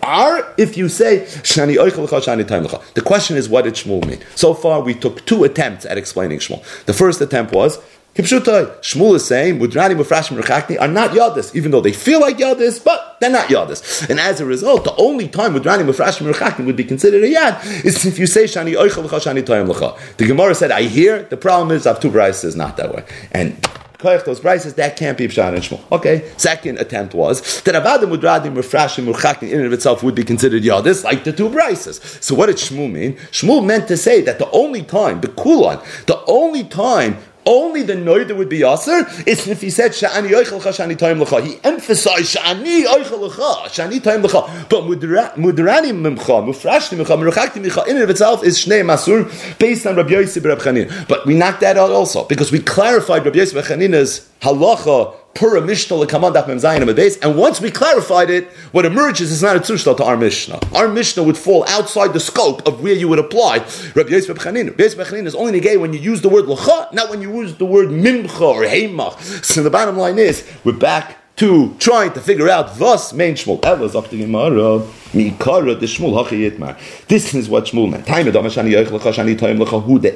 [0.03, 2.83] are if you say shani oichel lecha, shani toim lecha.
[2.94, 4.18] The question is, what did Shmuel mean?
[4.35, 6.64] So far, we took two attempts at explaining Shmuel.
[6.87, 7.79] The first attempt was
[8.14, 12.37] Kipshutai, Shmuel is saying, Mudrani, Mufrashim, Rechakni are not Yadis, even though they feel like
[12.38, 14.08] Yadis, but they're not Yadis.
[14.10, 17.84] And as a result, the only time Mudrani, Mufrashim, Rechakni would be considered a Yad
[17.84, 19.96] is if you say Shani Oichel L'cha, Shani Toyim L'cha.
[20.18, 23.04] The Gemara said, I hear, the problem is, have two prices, not that way.
[23.32, 23.56] And
[24.04, 25.80] those prices, that can't be Pshan and Shmuel.
[25.90, 30.22] Okay, second attempt was that Avadim Mudradim Refrashim Murchakim in and of itself would be
[30.22, 32.00] considered Yadis, like the two prices.
[32.20, 33.14] So what did Shmuel mean?
[33.32, 37.94] Shmuel meant to say that the only time, the Kulon, the only time only the
[37.94, 41.44] noider would be aser is if he said shani oichel shani time lecha.
[41.44, 44.68] He emphasized shani oichel lecha, shani time lecha.
[44.68, 49.87] But mudrani mimcha, mufrashni mimcha, meruchakti mimcha in and of itself is shnei masur based
[49.87, 51.09] on Rabbi Yosef Rabbi Chanin.
[51.09, 55.96] But we knocked that out also because we clarified Rabbi Yosef Chanina's halacha Pura Mishnah
[55.96, 59.96] Lekaman Mem Zayin base, and once we clarified it, what emerges is not a tzushta
[59.96, 60.61] to our Mishnah.
[60.72, 63.59] Our Mishnah would fall outside the scope of where you would apply
[63.96, 64.70] Rabbi Yosef Chanin.
[64.70, 67.35] Rabbi Yosef Chanin is only negay when you use the word lacha, not when you
[67.35, 69.18] use the word mimcha or heimach.
[69.44, 73.61] So the bottom line is, we're back to trying to figure out thus main Shmuel.
[73.62, 74.87] Elas the Gemara.
[75.12, 77.09] Mikara the Shmuel hachi.
[77.09, 78.07] This is what Shmuel meant.
[78.07, 80.12] Time adama shani yoich hu the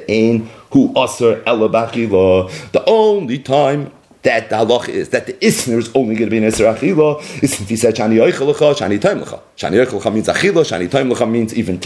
[1.45, 2.71] elabachila.
[2.71, 3.91] The only time
[4.29, 7.19] that the halach is that the isner is only going to be an isra achila
[7.43, 9.41] is if he said shani oichelecha, shani toimlecha.
[9.57, 11.77] Shani oichelecha means achila, shani toimlecha means even.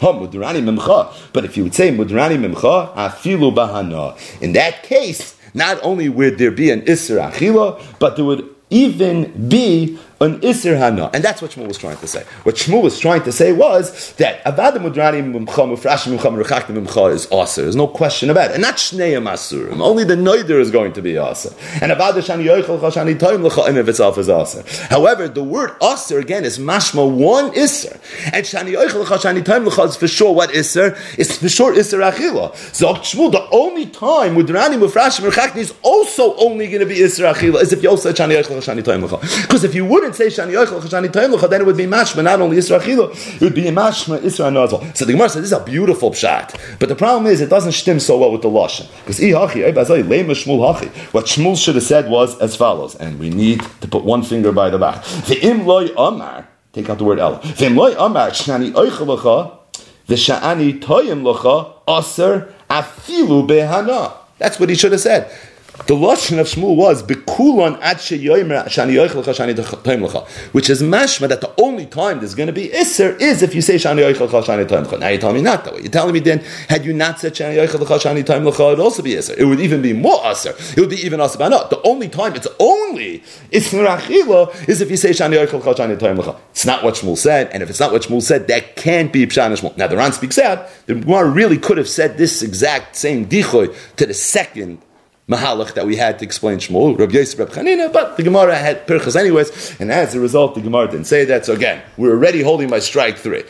[0.00, 1.12] Ha mudrani memcha.
[1.32, 4.16] But if you would say mudrani memcha, afilu bahana.
[4.40, 9.48] In that case, not only would there be an isra achila, but there would even
[9.48, 11.10] be an Isir Hana.
[11.12, 12.24] And that's what Shmuel was trying to say.
[12.44, 17.12] What Shmuel was trying to say was that Avada Mudrani Mumcha Mufrashim Mumcha Merachakta Mumcha
[17.12, 17.62] is Aser.
[17.62, 18.54] There's no question about it.
[18.54, 19.80] And not Shneim Asurim.
[19.80, 21.52] Only the Noider is going to be Aser.
[21.82, 24.64] And Avada Shani Yoichel Chashani Toim Lecha in of itself is Aser.
[24.88, 27.92] However, the word Aser again is mashma one Isser.
[28.32, 30.96] And Shani Yoichel Chashani Toim Lecha is for sure what Isser?
[31.18, 32.54] It's for sure Isser Achila.
[32.74, 37.32] So Shmuel, the only time Mudrani Mufrashim Merachakta is also only going to be Isser
[37.32, 39.42] Achila is if you also Shani Yoichel Chashani Toim Lecha.
[39.42, 42.22] Because if you wouldn't say Shani Yoichel Chashani Toim Lecha, then it would be mashma,
[42.24, 44.96] not only Isra Achilo, it would be mashma Isra Nazal.
[44.96, 46.78] So the Gemara says this is a beautiful pshat.
[46.78, 48.88] But the problem is it doesn't stem so well with the Lashon.
[49.06, 49.20] Because
[51.12, 54.52] what Shmuel should have said was as follows, and we need to put one finger
[54.52, 55.02] by the back.
[55.02, 57.38] Ve'im loy amar, take out the word el.
[57.40, 59.58] Ve'im loy amar, Shani Yoichel Lecha,
[60.08, 64.12] V'sha'ani Toyim Lecha, Aser Afilu Behana.
[64.38, 65.30] That's what he should have said.
[65.74, 70.80] The lashon of Shmuel was bekulon ad sheyoymer shani yoichel shani toim lecha, which is
[70.80, 74.00] mashma that the only time there's going to be iser is if you say shani
[74.00, 75.00] yoichel shani toim lecha.
[75.00, 75.80] Now you're telling me not that way.
[75.80, 78.80] You're telling me then had you not said shani yoichel shani toim lecha, it would
[78.80, 79.34] also be iser.
[79.36, 80.54] It would even be more iser.
[80.76, 81.38] It would be even iser.
[81.38, 85.98] But the only time it's only iser achila is if you say shani yoichel shani
[85.98, 86.38] toim lecha.
[86.52, 89.26] It's not what Shmuel said, and if it's not what Shmuel said, that can't be
[89.26, 89.76] pshan Shmuel.
[89.76, 90.68] Now the Ran speaks out.
[90.86, 94.78] The Gemara really could have said this exact same dichoy to the second
[95.28, 98.86] mahalach that we had to explain Shmuel, Rabbi Yosef, Rabbi Chanina, but the Gemara had
[98.86, 101.46] pirchas anyways, and as a result, the Gemara didn't say that.
[101.46, 103.44] So again, we're already holding by strike three.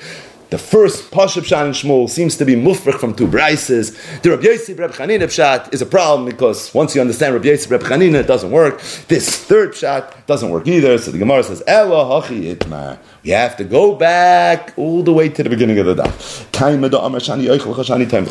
[0.50, 3.96] The first Pashup Shan and Shmuel seems to be mufrich from two brises.
[4.22, 7.72] The Rabbi Yosef Reb Chanina pshat is a problem because once you understand Rabbi Yosef
[7.72, 8.80] Reb Chanina, it doesn't work.
[9.08, 10.96] This third pshat doesn't work either.
[10.98, 13.02] So the Gemara says, hachi.
[13.24, 16.44] We have to go back all the way to the beginning of the daf.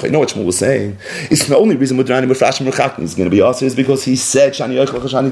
[0.03, 0.97] You know what Shmuel was saying?
[1.31, 4.15] It's the only reason Mudrani Mufrashim Rechakni is going to be also is because he
[4.15, 5.31] said Shani Yoichel Chashani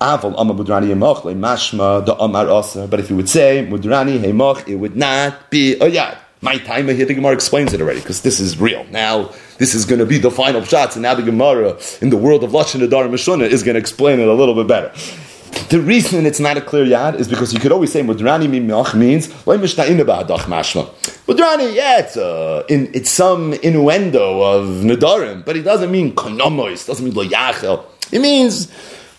[0.00, 2.88] Mudrani Yemach Mashma the Amar.
[2.88, 6.18] But if you would say Mudrani Hemach, it would not be a yad.
[6.40, 8.84] My time here, the Gemara explains it already because this is real.
[8.90, 12.16] Now, this is going to be the final shots, and now the Gemara in the
[12.16, 14.92] world of Lashon Adar Mishuna is going to explain it a little bit better.
[15.68, 18.94] The reason it's not a clear yad is because you could always say Mudrani Mimach
[18.94, 19.28] means.
[21.26, 26.86] Mudrani, yeah, it's, uh, in, it's some innuendo of Nadarim, but it doesn't mean konomois,
[26.86, 27.84] doesn't mean lo yachel.
[28.10, 28.70] It means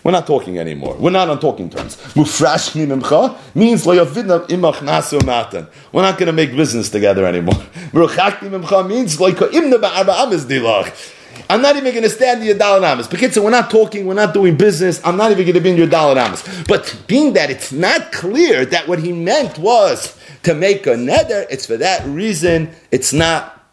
[0.04, 0.96] we're not talking anymore.
[0.96, 1.96] We're not on talking terms.
[2.14, 5.66] Mufrash mimcha means loyavidna imach nasu matan.
[5.92, 7.54] We're not going to make business together anymore.
[7.92, 11.13] Murchak mimcha means loyka ba'arba amis dilach.
[11.48, 13.10] I'm not even going to stand in your dalanamas.
[13.10, 15.00] Because we're not talking, we're not doing business.
[15.04, 16.66] I'm not even going to be in your dalanamas.
[16.66, 21.46] But being that it's not clear that what he meant was to make a neder,
[21.50, 23.64] it's for that reason it's not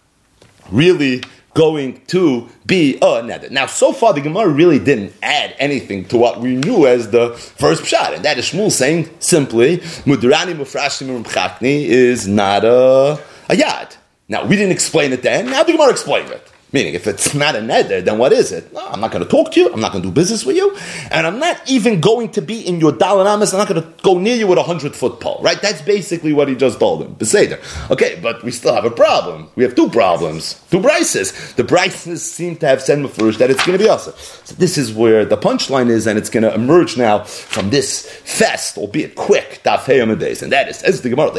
[0.72, 1.22] really
[1.54, 3.52] going to be a neder.
[3.52, 7.34] Now, so far, the Gemara really didn't add anything to what we knew as the
[7.34, 13.56] first pshat, and that is Shmuel saying simply, Mudrani Mufrashim Mchakni is not a, a
[13.56, 13.98] yad.
[14.30, 16.51] Now, we didn't explain it then, now the Gemara explained it.
[16.74, 18.72] Meaning, if it's not a neder, then what is it?
[18.72, 19.74] No, I'm not going to talk to you.
[19.74, 20.74] I'm not going to do business with you,
[21.12, 23.54] and I'm not even going to be in your dalanamas.
[23.54, 25.42] I'm not going to go near you with a hundred foot pole.
[25.44, 25.62] Right?
[25.62, 27.16] That's basically what he just told him.
[27.16, 27.60] Beseder.
[27.92, 29.50] Okay, but we still have a problem.
[29.56, 31.56] We have two problems, two brises.
[31.56, 34.06] The brises seem to have said mafurish that it's going to be us.
[34.46, 38.10] So this is where the punchline is, and it's going to emerge now from this
[38.10, 41.34] fest, albeit quick, dafei days, and that is as the Gemara.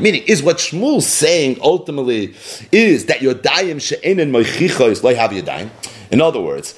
[0.00, 2.34] Meaning, is what Shmuel saying saying ultimately
[2.72, 5.70] is that your Yodayim she'enin moichicha is have Yodayim.
[6.10, 6.74] In other words,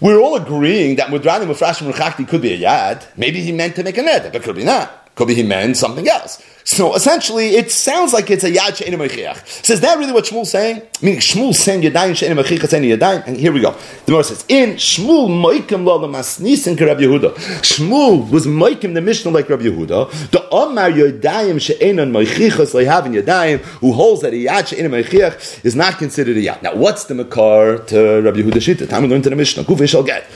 [0.00, 3.06] we're all agreeing that Mudrani Mufrashim Ruchakti could be a yad.
[3.16, 5.01] Maybe he meant to make a net, but could be not.
[5.14, 6.42] Could be he meant something else.
[6.64, 9.64] So essentially, it sounds like it's a yad she'enim mechiach.
[9.64, 10.82] So is that really what Shmuel's saying?
[11.02, 13.26] Meaning Shmuel saying yadayim she'enim mechiach saying yadayim.
[13.26, 13.72] And here we go.
[13.72, 17.34] The Gemara says in Shmuel moikim lo lemasnisin Rabbi Yehuda.
[17.62, 20.30] Shmuel was moikim the Mishnah like Rabbi Yehuda.
[20.30, 25.74] The Omar yadayim she'enim mechiach lehavin yadayim who holds that a yad she'enim mechiach is
[25.74, 26.62] not considered a yad.
[26.62, 28.88] Now, what's the makar to Rabbi Yehuda Shita?
[28.88, 29.64] Time we learn to the Mishnah.
[29.64, 30.26] Kufi shall get.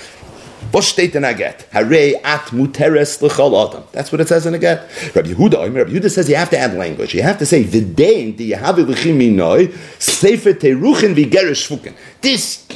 [0.76, 1.66] What steht in a get?
[1.72, 1.86] At
[2.52, 3.18] muteres.
[3.92, 4.80] That's what it says in a get.
[5.16, 7.14] Rabbi Yehuda, Rabbi Yehuda says you have to add language.
[7.14, 11.94] You have to say v'dein di yahavi l'chiminoi sefer teruchin v'gerish shvukin.
[12.20, 12.68] This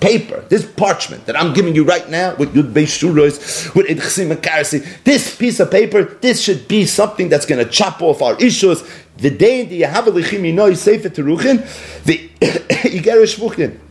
[0.00, 4.34] paper, this parchment that I'm giving you right now with Yud Beis Shuros, with Edchsim
[4.36, 8.40] Karasi, this piece of paper, this should be something that's going to chop off our
[8.40, 8.82] issues.
[9.18, 13.83] The day the Yahav Lichim Sefer Teruchin, the Igerish.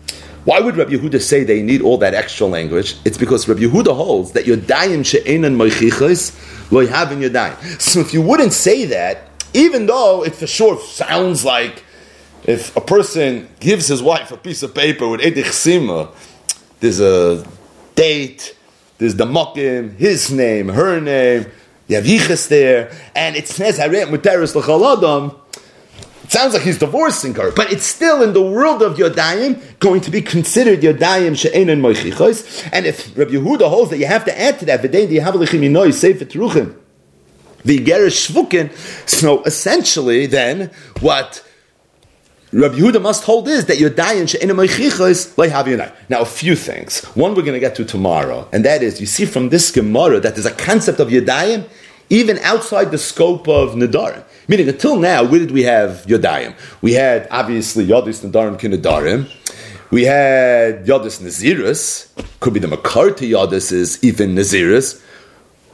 [0.46, 2.98] Why would Rabbi Yehuda say they need all that extra language?
[3.06, 7.82] It's because Rabbi Yehuda holds that Yodayim she'enan moichichos lo having Yodayim.
[7.82, 11.84] So if you wouldn't say that, even though it for sure sounds like
[12.46, 16.10] if a person gives his wife a piece of paper with edich sima,
[16.82, 17.46] there's a
[17.96, 18.58] date,
[18.98, 21.46] there's the mokim, his name, her name,
[21.88, 25.43] you have there, and it says l'chal it
[26.34, 30.10] sounds like he's divorcing her, but it's still in the world of Yodayim going to
[30.10, 32.68] be considered Yodayim she'enin moichichos.
[32.74, 35.94] And if Rabbi Yehuda holds that you have to add to that, v'dein di'havalichim yinoi
[35.94, 36.76] sefer teruchim,
[37.64, 38.76] v'gerish shvukin,
[39.08, 40.72] so essentially then,
[41.02, 41.46] what
[42.52, 47.04] Rabbi Yehuda must hold is that Yodayim she'enin moichichos le'hav Now a few things.
[47.16, 50.20] One we're going to get to tomorrow, and that is, you see from this Gemara
[50.20, 51.70] that there's a concept of Yodayim
[52.10, 54.24] even outside the scope of Nadarim.
[54.48, 56.56] Meaning, until now, where did we have Yodayim?
[56.82, 59.30] We had, obviously, Yodis Nadarim Kinadarim.
[59.90, 62.10] We had Yodis Naziris.
[62.40, 65.02] Could be the Makarti Yodis is even Naziris.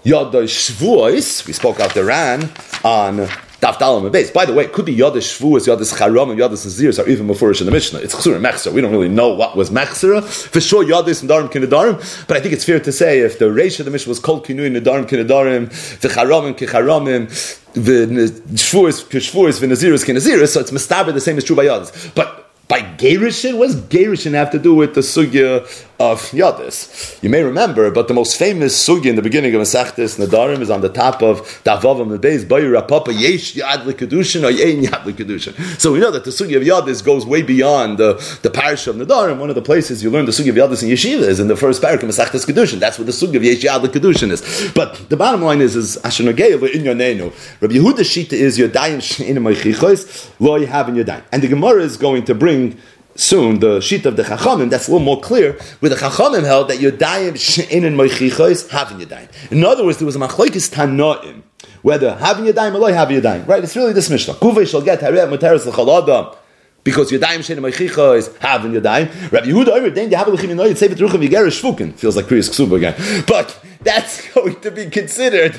[0.04, 1.48] Yodash Shvuos.
[1.48, 2.52] We spoke out the Ran
[2.84, 3.28] on
[3.60, 4.32] Base.
[4.32, 7.28] By the way, it could be Yadish Shvuas, Yadish Charam, and Yadish Aziris are even
[7.28, 8.00] Mefurish in the Mishnah.
[8.00, 8.74] It's Chsur and.
[8.74, 10.24] We don't really know what was Mechzera.
[10.24, 12.28] For sure, Yadish and Darim Kinadarim.
[12.28, 14.46] But I think it's fair to say if the Reish of the Mishnah was called
[14.46, 17.28] Kinui Nadarim Kinadarim, the Charamim Kicharamim,
[17.74, 18.06] the
[18.54, 22.16] Shvuas the Naziris Kinaziris, so it's Mistaber the same is true by Yadish.
[22.16, 25.68] But by Gerishin, what does Gerishin have to do with the Sugya
[26.00, 27.22] of Yadis.
[27.22, 30.70] You may remember, but the most famous sugi in the beginning of Masechtes Nadarim is
[30.70, 35.04] on the top of Davavam the base, Bayir Papa Yesh Yad Kedushin or Yein Yad
[35.14, 35.54] Kedushin.
[35.80, 38.96] So we know that the sugi of Yadis goes way beyond the, the parish of
[38.96, 39.40] Nadarim.
[39.40, 41.58] One of the places you learn the sugi of Yadis in Yeshiva is in the
[41.58, 42.80] first parak of Masechtes Kedushin.
[42.80, 44.72] That's what the sugi of Yesh Yad Kedushin is.
[44.74, 47.34] But the bottom line is, is Ashanogei in your nenu.
[47.60, 51.24] Rabbi Yehuda Shita is Yodayim Shein Meichichos, Lo in Yodayim.
[51.34, 52.80] And the Gemara is going to bring
[53.20, 56.70] soon the sheet of the Chachamim, that's a little more clear, where the Chachamim held
[56.70, 59.30] that Yodayim Shein and Moichichos having Yodayim.
[59.52, 61.44] In other words, there was a Machlokes Tanoim,
[61.82, 63.48] whether having Yodayim or not having Yodayim.
[63.48, 63.64] Right?
[63.64, 64.36] It's really this Mishnah.
[64.36, 66.36] Kuvay shall get Hareh Muteres L'chal
[66.84, 69.32] because Yadayim Shein Meichicha is having Yadayim.
[69.32, 71.94] Rabbi Yehuda Omer, then you have a Lechim Yinoy, say Betruchim Yigerish Shvukin.
[71.94, 73.24] Feels like Kriyas Ksuba again.
[73.28, 75.54] But that's going to be considered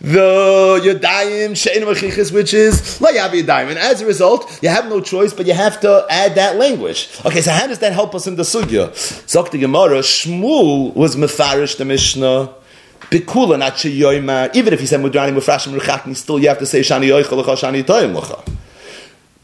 [0.00, 3.68] the Yadayim Shein Mechichis, which is La Yavi Yadayim.
[3.70, 7.10] And as a result, you have no choice, but you have to add that language.
[7.24, 8.90] Okay, so how does that help us in the Sugya?
[8.90, 12.52] Zok the Gemara, Shmuel was Mefarish the Mishnah.
[13.10, 13.84] Bikula not
[14.56, 17.84] Even if he said Mudrani Mufrashim Ruchakni, still you have to say Shani Yoichel Shani
[17.84, 18.56] Toyim Lecha.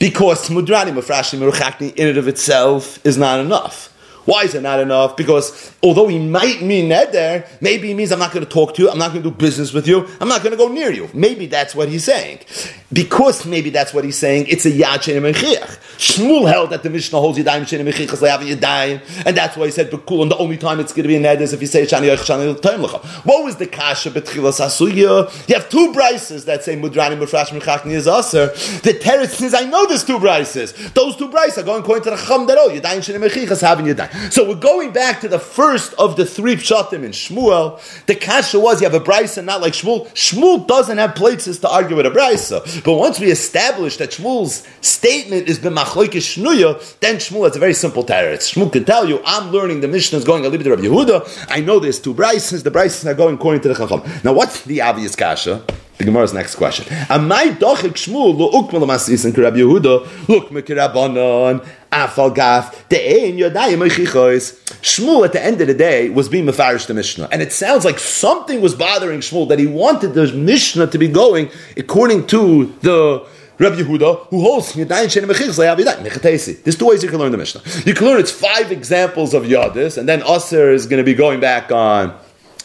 [0.02, 3.91] Because Mudrani Mufrashim Ruchakni in and of itself is not enough.
[4.24, 5.16] Why is it not enough?
[5.16, 8.82] Because although he might mean neder, maybe he means I'm not going to talk to
[8.82, 10.90] you, I'm not going to do business with you, I'm not going to go near
[10.90, 11.08] you.
[11.12, 12.40] Maybe that's what he's saying.
[12.92, 15.32] Because maybe that's what he's saying, it's a yad shenim
[15.98, 19.90] Shmuel held that the Mishnah holds yadayim shenim mechiach yadayim, and that's why he said
[19.90, 20.22] bekul.
[20.22, 22.24] And the only time it's going to be neder is if you say shani yoich
[22.24, 23.04] shani l'tayim lecha.
[23.24, 25.48] What was the kasha betchilas asuya?
[25.48, 28.46] You have two brises that say mudranim mefrash mechachni is aser.
[28.82, 30.92] The teretz says I know there's two brises.
[30.94, 33.86] Those two brises are going according to the chum that oh yadayim shenim mechiach having
[33.86, 34.11] yadayim.
[34.30, 37.80] So we're going back to the first of the three pshatim in Shmuel.
[38.06, 40.08] The kasha was you have a brisa, not like Shmuel.
[40.12, 42.84] Shmuel doesn't have places to argue with a brisa.
[42.84, 47.74] But once we establish that Shmuel's statement is b'machloikis shnuya, then Shmuel has a very
[47.74, 48.52] simple teretz.
[48.52, 51.46] Shmuel can tell you, I'm learning the Mishnah is going a little bit of Yehuda.
[51.48, 52.62] I know there's two brises.
[52.62, 54.02] The brises are going according to the Chacham.
[54.24, 55.64] Now, what's the obvious kasha?
[55.98, 56.86] The Gemara's next question.
[57.06, 62.32] Amai Rabbi Yehuda look mekirabanon afal.
[64.82, 67.84] Shmuel at the end of the day was being mefarish the Mishnah, and it sounds
[67.84, 72.74] like something was bothering Shmuel that he wanted the Mishnah to be going according to
[72.80, 73.26] the
[73.58, 74.72] Rabbi Yehuda, who holds.
[74.72, 77.60] There's two ways you can learn the Mishnah.
[77.84, 81.14] You can learn it's five examples of Yadis, and then Aser is going to be
[81.14, 82.18] going back on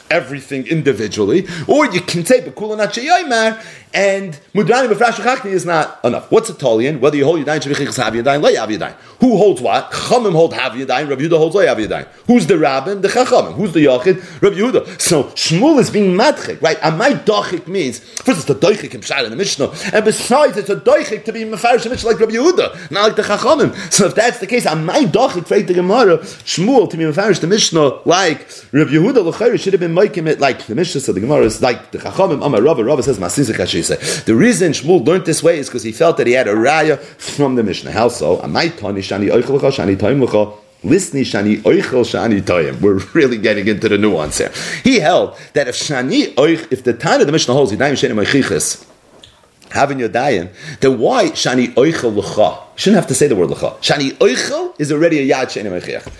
[0.10, 3.62] everything individually, or you can say Bekulanat Sheyoymar
[3.94, 6.32] and Mudrani Befrash Chachni is not enough.
[6.32, 7.00] What's a Tolian?
[7.00, 8.94] Whether you hold Yadayin Shevichichas Hav Yadayin, Le Yav Yadayin.
[9.20, 9.92] Who holds what?
[9.92, 12.08] Chamim hold Hav Yadayin, Rabbi Yehuda holds Yav Yadayin.
[12.28, 13.02] Who's the Rabbin?
[13.02, 13.54] The Chachamim.
[13.54, 14.42] Who's the Yachid?
[14.42, 15.02] Rabbi Yehuda.
[15.02, 16.78] So Shmuel is being madchik, right?
[16.84, 20.58] And my dochik means, first it's the dochik in Pshar in the Mishnah, and besides
[20.58, 23.74] it's a dochik to be Mefarish Mishnah like Rabbi Yehuda, not like the Chachamim.
[23.92, 27.40] So if that's the case, on my dochik, for the Gemara, Shmuel to be Mefarish
[27.40, 28.40] the Mishnah like
[28.72, 31.62] Rabbi Yehuda, L'chayr should have been making it like the Mishnah, so the Gemara is
[31.62, 33.18] like the Chachamim, Amar Rava, Rava says,
[33.80, 36.54] Masizik the reason Shmuel learned this way is because he felt that he had a
[36.54, 37.92] raya from the Mishnah.
[37.92, 38.38] How so?
[40.84, 42.80] Listen, shani oichel shani toyim.
[42.82, 44.52] We're really getting into the nuance here.
[44.84, 48.14] He held that if shani oich, if the time of the Mishnah holds yadayim shani
[48.14, 48.86] oichiches,
[49.72, 50.50] having your yadayim,
[50.80, 52.64] then why shani oichel l'cha?
[52.74, 53.72] You shouldn't have to say the word l'cha.
[53.82, 56.12] Shani oichel is already a yad shani oichiach.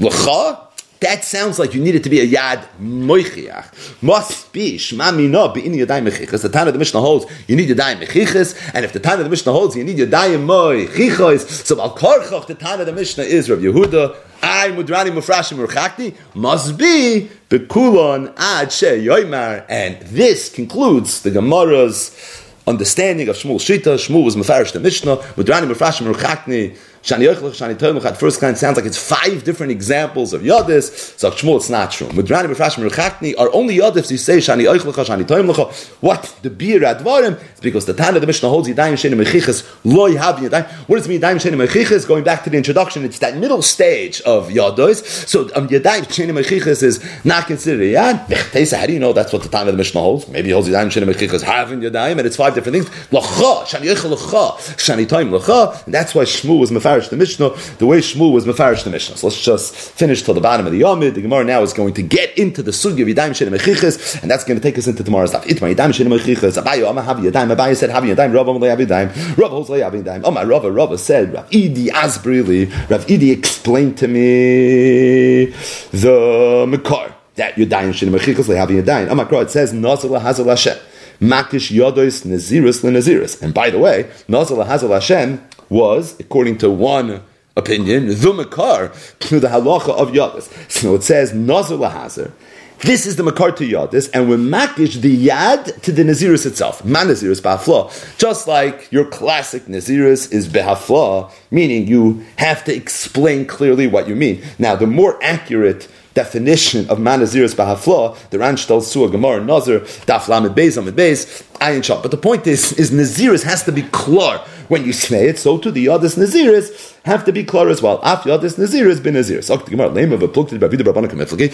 [0.00, 0.65] L'cha
[1.00, 4.02] that sounds like you need it to be a yad moichiach.
[4.02, 6.42] Must be shma mina be'in yadayim mechichas.
[6.42, 9.24] The time of the Mishnah holds you need yadayim mechichas, and if the time of
[9.24, 13.24] the Mishnah holds you need yadayim moichichas, so al korchach the time of the Mishnah
[13.24, 14.16] is Rav Yehuda.
[14.42, 22.42] I mudrani mufrashim urchakti must be bekulon ad she yoymar, and this concludes the Gemara's
[22.66, 23.96] understanding of Shmuel Shita.
[23.96, 25.16] Shmuel was mefarish the Mishnah.
[25.16, 26.76] Mudrani mufrashim urchakti
[27.06, 31.16] Shani Yoichlach, Shani Toimach, first kind sounds like it's five different examples of Yadis.
[31.16, 32.08] So Shmuel, it's not true.
[32.08, 35.86] Mudrani Befrashim Ruchakni are only Yadis you say Shani Yoichlach, Shani Toimach.
[36.02, 36.34] What?
[36.42, 40.66] The beer Advarim because the Tana the Mishnah holds Yadayim Sheni Mechiches, Loi Hav Yadayim.
[40.88, 42.06] What does it mean Yadayim Sheni Mechiches?
[42.08, 45.04] Going back to the introduction, it's that middle stage of Yados.
[45.26, 48.72] So um, Yadayim Sheni Mechiches is not considered Yad.
[48.72, 50.28] How do you know that's what the Tana the Mishnah holds?
[50.28, 52.88] Maybe he holds Yadayim Sheni Mechiches, having Yadayim, and it's five different things.
[53.10, 55.84] Lacha, Shani Yoichlach, Shani Toim Lacha.
[55.84, 59.16] And that's why Shmuel was Mefarish the Mishnah the way Shmuel was mefarish the Mishnah.
[59.16, 61.14] So let's just finish till the bottom of the Yomid.
[61.14, 64.30] The Gemara now is going to get into the sugi of Yadayim Shenim Mechiches, and
[64.30, 65.42] that's going to take us into tomorrow's daf.
[65.44, 66.62] Itma Yadayim Shenim Mechiches.
[66.62, 67.55] Abayo Ama Havi Yadayim.
[67.56, 68.34] Abayo said Havi Yadayim.
[68.34, 69.36] Rav Amalei Havi Yadayim.
[69.38, 70.22] Rav Hosei Havi Yadayim.
[70.24, 72.70] Oh my Rav Rav said Rav Idi Asbrili.
[72.90, 75.46] Rav Idi explained to me
[75.92, 79.08] the Mekar that you're dying Havi Yadayim.
[79.08, 80.78] Oh my God, it says Nazal Hazal Hashem.
[81.20, 83.42] Makish Yodos Naziris Lenaziris.
[83.42, 87.22] And by the way, Nazal Hazal Hashem was, according to one
[87.56, 90.70] opinion, the Makar, to the halacha of Yadis.
[90.70, 92.32] So it says, Nazar Lahazer.
[92.80, 96.84] This is the Makar to Yadis, and we're makish the Yad to the Naziris itself.
[96.84, 98.18] Man Naziris Bahafla.
[98.18, 104.14] Just like your classic Naziris is Behafla, meaning you have to explain clearly what you
[104.14, 104.42] mean.
[104.58, 110.54] Now, the more accurate definition of Manaziris Bahafla, the Ranshtal Su'a Gemara Nazir, Daf Lamed
[110.54, 112.02] Beis Lamed Beis, Ayin.
[112.02, 115.58] But the point is, is Naziris has to be klar when you say it, so
[115.58, 118.00] too the Yadis Naziris have to be klar as well.
[118.02, 119.44] Af Yadis Naziris bin Naziris.
[119.44, 121.50] So the Gemara, name of a pluk to the Rabbi Rabbanan Kamiflagi,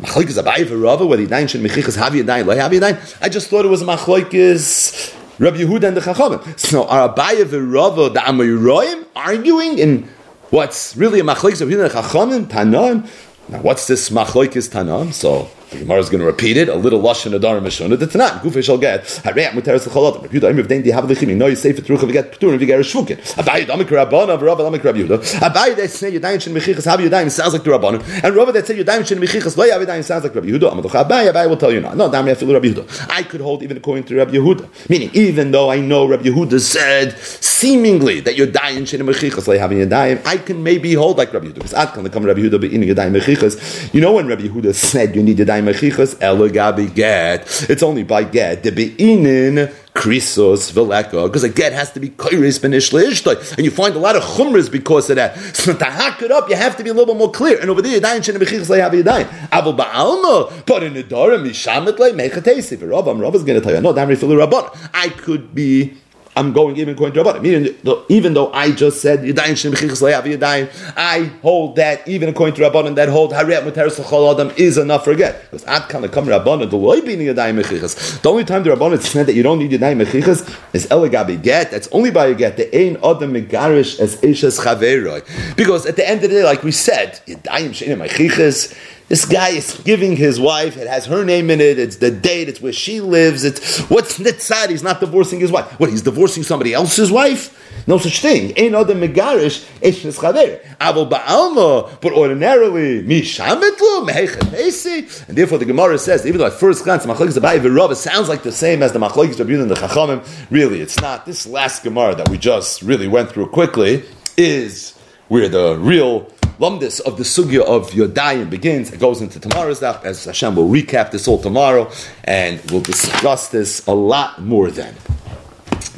[0.00, 3.18] Machloikis Abayi V'Rava, whether Yadayin Shen Mechichas Havi Yadayin, Lo Havi Yadayin.
[3.22, 6.58] I just thought it was a Machloikis Rabbi Yehuda and the Chachamim.
[6.58, 10.08] So are Abayi V'Rava, the Amoyroim, arguing in
[10.50, 13.08] what's really a Machloikis Rabbi Yehuda and the Chachamim, Tanan,
[13.48, 15.12] now, what's this machloikis tanam?
[15.12, 15.48] So
[15.78, 16.68] the Gemara is going to repeat it.
[16.68, 17.98] A little lush in adar mishuna.
[17.98, 20.22] The tanan gufe shall get harei muteres lecholot.
[20.22, 21.36] Rabbi Yehuda imir v'dein dihav lechim.
[21.36, 23.16] No, you say for trucha v'get ptur and v'ger shvukin.
[23.36, 25.18] Abayi damik rabbanon v'rabba damik Rabbi Yehuda.
[25.40, 28.66] Abayi that say yadayim shen mechichas have yadayim sounds like the rabbanon, and Rabba that
[28.66, 30.72] say yadayim shen mechichas lo yadayim sounds like Rabbi Yehuda.
[30.72, 31.96] Amadocha Abayi Abayi will tell you not.
[31.96, 33.10] No, dami afilu Rabbi Yehuda.
[33.10, 36.60] I could hold even according to Rabbi Yehuda, meaning even though I know Rabbi Yehuda
[36.60, 41.46] said seemingly that yadayim shen mechichas lo having yadayim, I can maybe hold like Rabbi
[41.48, 43.92] Yehuda because at kan come Rabbi Yehuda be in yadayim mechichas.
[43.92, 47.66] You know when Rabbi Yehuda said you need yadayim mechichas elagabi get.
[47.68, 48.62] It's only by get.
[48.62, 53.94] The beinin krisos veleka because a get has to be kairis benishla and you find
[53.94, 55.38] a lot of chumras because of that.
[55.56, 57.58] So to hack it up, you have to be a little bit more clear.
[57.60, 59.26] And over there, yadayin shen mechichas lehav yadayin.
[59.48, 62.76] Aval ba'alma, but in the dara mishamet le mechatesi.
[62.90, 64.90] Rav, Rav is going to tell you, no, damri filu rabban.
[64.92, 65.94] I could be
[66.36, 67.46] I'm going even according to Rabbanim.
[67.46, 72.56] Even though, even though I just said Yadayim Shem Yadayim, I hold that even according
[72.56, 75.50] to Rabbanim that hold Hariyat Muteres L'chol Adam is enough for get.
[75.50, 78.20] Because Ad Come Rabbanim the loy being Yadayim Mechichas.
[78.20, 81.70] The only time the Rabbanim said that you don't need Yadayim Mechichas is Elegabi get.
[81.70, 82.58] That's only by get.
[82.58, 85.56] The Ein Adam Megarish as Eishes Chaveroi.
[85.56, 88.76] Because at the end of the day, like we said, Yadayim Shem Mechichas.
[89.08, 92.48] This guy is giving his wife, it has her name in it, it's the date,
[92.48, 95.78] it's where she lives, it's what's nitzad, he's not divorcing his wife.
[95.78, 97.86] What, he's divorcing somebody else's wife?
[97.86, 98.52] No such thing.
[98.56, 100.60] Ain't other megarish, ishnis chaver.
[100.78, 106.82] Avol ba'alma, but ordinarily, mishamitlu, mehechet And therefore the Gemara says, even though at first
[106.82, 109.76] glance, the machlokes abayi v'rava sounds like the same as the machlokes rabbi and the
[109.76, 111.26] chachamim, really it's not.
[111.26, 114.02] This last Gemara that we just really went through quickly
[114.36, 114.98] is
[115.28, 116.28] where the real
[116.58, 118.92] lumdis of the sugya of Yodayim begins.
[118.92, 121.90] It goes into tomorrow's daf, as Hashem will recap this all tomorrow,
[122.24, 124.94] and we'll discuss this a lot more then.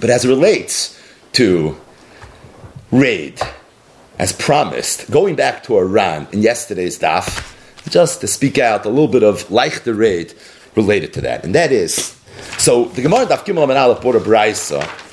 [0.01, 1.01] But as it relates
[1.33, 1.77] to
[2.91, 3.41] raid,
[4.19, 7.55] as promised, going back to Iran in yesterday's daf,
[7.89, 10.35] just to speak out a little bit of like the raid
[10.75, 12.19] related to that, and that is
[12.59, 14.21] so the Gemara daf Gimel and Aleph brought a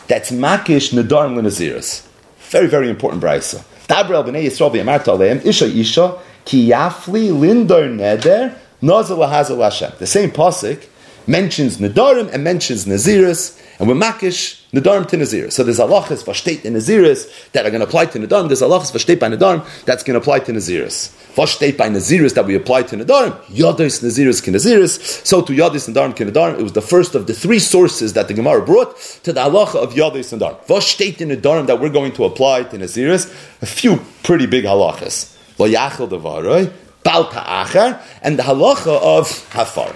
[0.08, 2.06] that's makish nedarim l'naziris.
[2.50, 3.64] Very very important brisa.
[3.88, 6.16] Dabrel b'nei Yisrael v'yamarta aleim isha isha
[6.46, 9.92] ki yafli lindor neder nazal lahazal Hashem.
[10.00, 10.86] The same pasuk
[11.28, 15.54] mentions nedarim and mentions naziris, and we're makish nedarim to naziris.
[15.54, 18.48] So there's halachas vashteit in naziris that are going to apply to nedarim.
[18.48, 21.14] There's halachas vashteit by nedarim that's going to apply to naziris.
[21.36, 23.38] Vashteit by naziris that we apply to nedarim.
[23.46, 25.26] Yadis naziris ki naziris.
[25.26, 26.60] So to yadis nedarim ki nedarim.
[26.60, 29.76] It was the first of the three sources that the Gemara brought to the halacha
[29.76, 30.66] of yadis nedarim.
[30.66, 33.30] Vashteit in nedarim that we're going to apply to naziris.
[33.62, 35.36] A few pretty big halachas.
[35.60, 36.72] Lo yachel devaroi.
[37.04, 39.96] Bal ta'achar, and the halacha of hafar.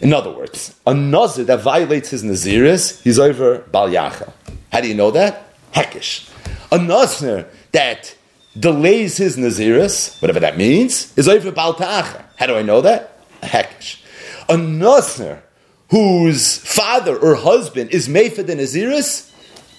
[0.00, 4.32] In other words, a nazir that violates his naziris, he's over bal yacha.
[4.72, 5.54] How do you know that?
[5.72, 6.30] Hekish.
[6.72, 8.14] A nazir that
[8.58, 12.24] delays his naziris, whatever that means, is over bal ta'acha.
[12.36, 13.18] How do I know that?
[13.42, 14.02] Hekish.
[14.48, 15.42] A nazir
[15.90, 19.30] whose father or husband is for the naziris,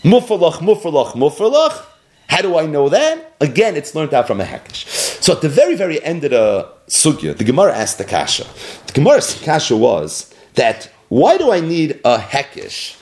[0.03, 1.85] mufalach, mufalach, mufalach.
[2.27, 3.35] How do I know that?
[3.41, 5.10] Again, it's learned out from a hekish.
[5.21, 8.45] So at the very, very end of the sugya, the Gemara asked the kasha.
[8.87, 12.97] The Gemara's kasha was that why do I need a hekish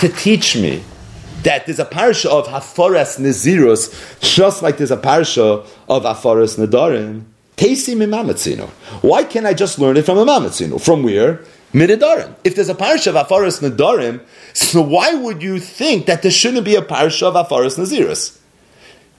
[0.00, 0.84] to teach me
[1.42, 7.24] that there's a parsha of haforas nezirus, just like there's a parsha of haforas nedarim?
[7.56, 8.68] Tesi mimamatzino.
[9.02, 10.80] Why can't I just learn it from a mamatzino?
[10.80, 11.44] From where?
[11.72, 12.36] Mididarim.
[12.44, 14.20] If there's a parsha of Afaras Nadarim,
[14.52, 18.38] so why would you think that there shouldn't be a parsha of Afaras Nazirus?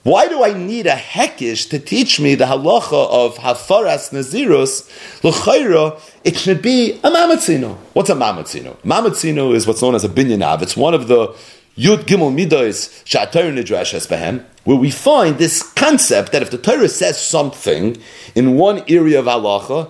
[0.06, 4.88] Why do I need a hekish to teach me the halacha of hafaras nazirus?
[5.24, 7.76] L'chayra, it should be a mamatzino.
[7.94, 8.78] What's a mamatzino?
[8.84, 10.62] Mamatzino is what's known as a binyanav.
[10.62, 11.30] It's one of the
[11.76, 16.88] Yud Gimel Midos Shatar Nidrash Behem, where we find this concept that if the Torah
[16.88, 17.98] says something
[18.36, 19.90] in one area of halacha,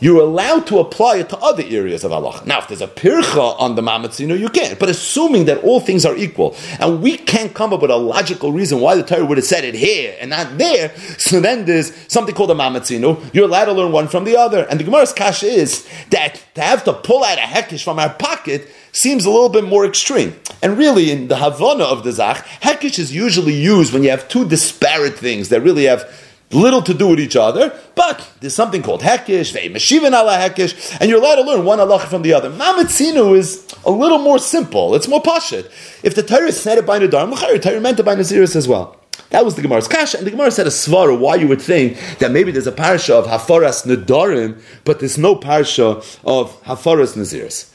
[0.00, 2.42] you're allowed to apply it to other areas of Allah.
[2.46, 4.78] Now, if there's a pircha on the mamatzino, you can't.
[4.78, 8.52] But assuming that all things are equal, and we can't come up with a logical
[8.52, 11.94] reason why the Torah would have said it here and not there, so then there's
[12.10, 13.34] something called a mamatzino.
[13.34, 14.66] You're allowed to learn one from the other.
[14.68, 18.10] And the Gemara's kasha is that to have to pull out a hekish from our
[18.10, 20.34] pocket seems a little bit more extreme.
[20.62, 24.28] And really, in the Havana of the Zach, hekish is usually used when you have
[24.28, 26.08] two disparate things that really have
[26.50, 31.10] little to do with each other, but there's something called hekish, ve'imashivin ala hekish, and
[31.10, 32.50] you're allowed to learn one halacha from the other.
[32.50, 34.94] Mamatzinu is a little more simple.
[34.94, 35.70] It's more pashit.
[36.02, 38.98] If the Torah said it by Nadarim, the Torah meant it by Naziris as well.
[39.30, 41.98] That was the Gemara's kasha, and the Gemara said a svara why you would think
[42.18, 47.70] that maybe there's a parsha of hafaras nadarim, but there's no parsha of hafaras naziris.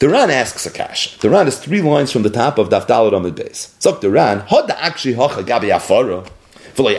[0.00, 1.28] The Ran asks a kasha.
[1.28, 3.70] Ran is three lines from the top of Dafdalad Amid Beis.
[3.80, 6.28] So the Ran, Hod actually hocha gabi hafara.
[6.78, 6.98] Why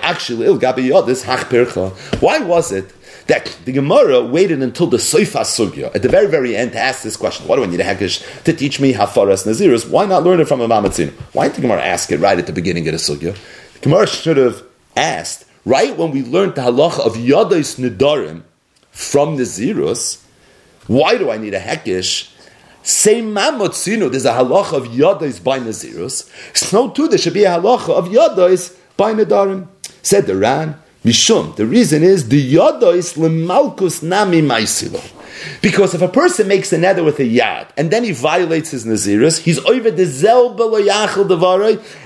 [2.40, 2.94] was it
[3.28, 7.04] that the Gemara waited until the Soifa Sugya at the very, very end to ask
[7.04, 7.48] this question?
[7.48, 9.90] Why do I need a Hekesh to teach me Hafaras Naziris?
[9.90, 11.12] Why not learn it from a Mamatzin?
[11.34, 13.38] Why didn't the Gemara ask it right at the beginning of the Sugya?
[13.76, 14.64] The Gemara should have
[14.98, 18.44] asked right when we learned the halacha of Yadais Nidarim
[18.92, 20.24] from Nazirus.
[20.88, 22.34] Why do I need a Hekesh?
[22.82, 26.30] Same Mamotzino, there's a halacha of Yadais by Nazirus.
[26.58, 29.66] So too, there should be a halacha of Yadais by Nadarim.
[30.04, 30.76] Said the Ran,
[31.06, 31.56] Mishum.
[31.56, 35.02] The reason is the Yada is lemalkus nami maisilo.
[35.62, 38.86] Because if a person makes a nether with a yad and then he violates his
[38.86, 40.70] naziris, he's over the zelba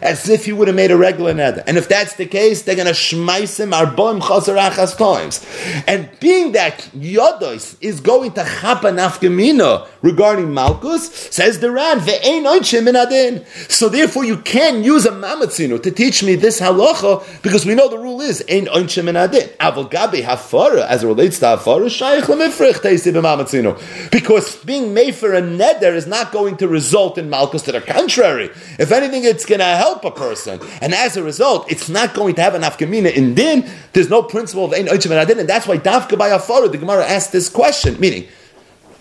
[0.01, 1.63] as if he would have made a regular nether.
[1.67, 5.45] And if that's the case, they're going to shmeiss him arbon chazarachas times.
[5.87, 12.43] And being that yodos is going to chapa nafkamina regarding malchus, says the Ran, ve'ein
[12.43, 13.45] oinchim in adin.
[13.69, 17.89] So therefore, you can use a mamatzino to teach me this halacha because we know
[17.89, 19.49] the rule is ein oinchim in adin.
[19.59, 22.81] Aval gabi hafara as it relates to hafara shaykh lemifrich
[24.11, 27.63] because being made for a neder is not going to result in malchus.
[27.63, 31.71] To the contrary, if anything, it's going to help a person, and as a result,
[31.71, 33.69] it's not going to have an afkamina in din.
[33.93, 37.31] There's no principle of ein adin, and that's why dafka by afara the Gemara asked
[37.31, 38.27] this question, meaning.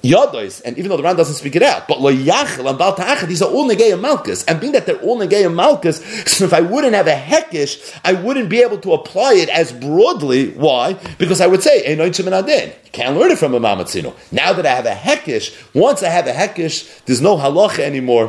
[0.03, 2.96] Yadois, and even though the Ran doesn't speak it out, but Loyachel and Bal
[3.26, 4.44] these are all Negei Malchus.
[4.44, 5.98] And being that they're all Negei Malchus,
[6.30, 9.72] so if I wouldn't have a Hekish, I wouldn't be able to apply it as
[9.72, 10.50] broadly.
[10.50, 10.94] Why?
[11.18, 12.72] Because I would say, Einoitzim and Adin.
[12.90, 14.14] Can't learn it from a Mamatzino.
[14.32, 18.24] Now that I have a Hekish, once I have a Hekish, there's no halacha anymore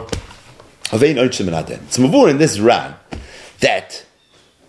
[0.92, 1.80] of Einoitzim and Adin.
[1.86, 2.96] It's Mavur in this Ran
[3.62, 4.06] that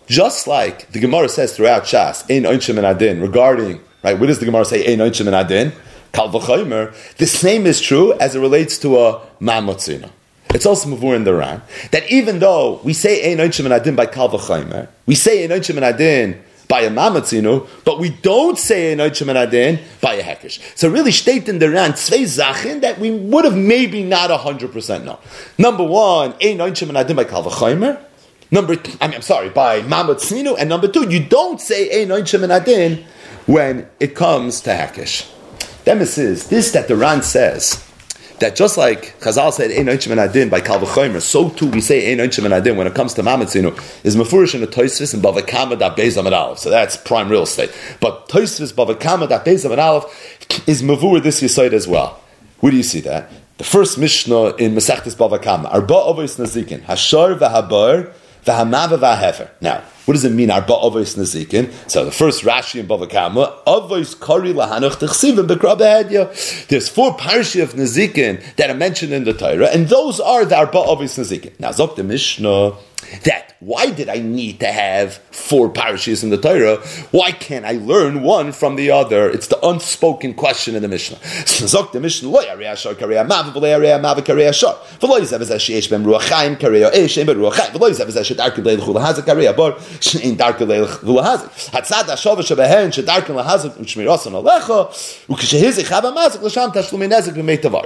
[0.07, 4.45] just like the Gemara says throughout Shas, Ein and Adin, regarding, right, what does the
[4.45, 5.71] Gemara say, Ein and Adin?
[6.15, 10.09] The same is true as it relates to a mamotzina.
[10.53, 11.61] It's also mavur in the Ran
[11.91, 15.81] that even though we say ein oinchim adin by kal v'chaymer, we say ein oinchim
[15.81, 20.59] adin by a mamatzinu, but we don't say ein oinchim adin by a hekesh.
[20.77, 24.71] So really, state in the Ran tzvei zachin that we would have maybe not hundred
[24.71, 25.19] percent know.
[25.57, 28.01] Number one, ein oinchim adin by kal v'chaymer.
[28.51, 32.47] Number, I mean, I'm sorry, by mamatzinu, and number two, you don't say ein oinchim
[32.49, 33.03] adin
[33.45, 35.29] when it comes to hekesh.
[35.85, 37.83] Demis is this that the Ran says
[38.39, 42.17] that just like Chazal said Ein Oinchim Adin by Kalvachomer, so too we say Ein
[42.17, 43.71] Oinchim Adin when it comes to Mamatzinu
[44.03, 46.57] is Mefurish in the Toisvis and Bavakama da Beis Aleph.
[46.57, 47.71] So that's prime real estate.
[47.99, 52.19] But Toisvis Bavakama da Beis Aleph is Mavur this Yisoid as well.
[52.61, 53.29] Where do you see that?
[53.59, 58.11] The first Mishnah in Masechtes Bavakama, Arba Avos Nazikin, Hashar v'Habar
[58.47, 60.51] Now, what does it mean?
[60.51, 61.71] Arba avos nazikin.
[61.89, 66.67] So the first Rashi in Bava Kama avos kari lahanuch techsivim bekrabehedya.
[66.67, 70.57] There's four parshi of nazikin that are mentioned in the Torah, and those are the
[70.57, 71.59] arba avos nazikin.
[71.59, 72.73] Now zok the Mishnah
[73.23, 76.77] that why did I need to have four parashas in the Torah?
[77.09, 79.27] Why can't I learn one from the other?
[79.27, 81.17] It's the unspoken question in the Mishnah.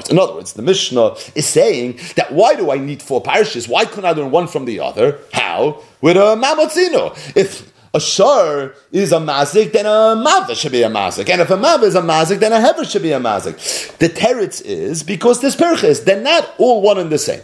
[0.10, 3.70] In other words, the Mishnah is saying that why do I need four parashas?
[3.70, 5.20] Why couldn't I learn one from the other?
[5.32, 5.69] How?
[6.02, 7.16] With a mamotzino.
[7.36, 11.30] If a shar is a mazik, then a mava should be a mazik.
[11.30, 13.98] And if a mava is a mazik, then a hever should be a mazik.
[13.98, 17.42] The teretz is because this perches, they're not all one and the same.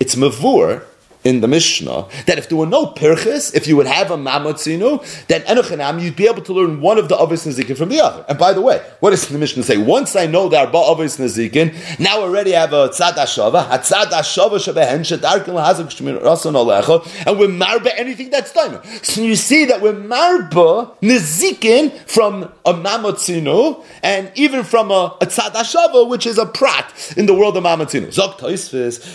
[0.00, 0.82] It's mavur
[1.24, 5.26] in the Mishnah that if there were no pirchis, if you would have a mamatzinu,
[5.26, 8.24] then enochanam you'd be able to learn one of the avos nazikin from the other.
[8.28, 9.78] And by the way, what does the Mishnah say?
[9.78, 13.78] Once I know there are avos nazikin, now I already have a tzad ashava, a
[13.78, 18.80] tzad ashava shebehen shedarkin lahazak shmir rason olecha, and we're marba anything that's done.
[19.02, 25.26] So you see that we're marba nazikin from a mamatzinu and even from a, a
[25.26, 28.08] tzad ashava, which is a prat in the world of mamatzinu.
[28.08, 28.34] Zok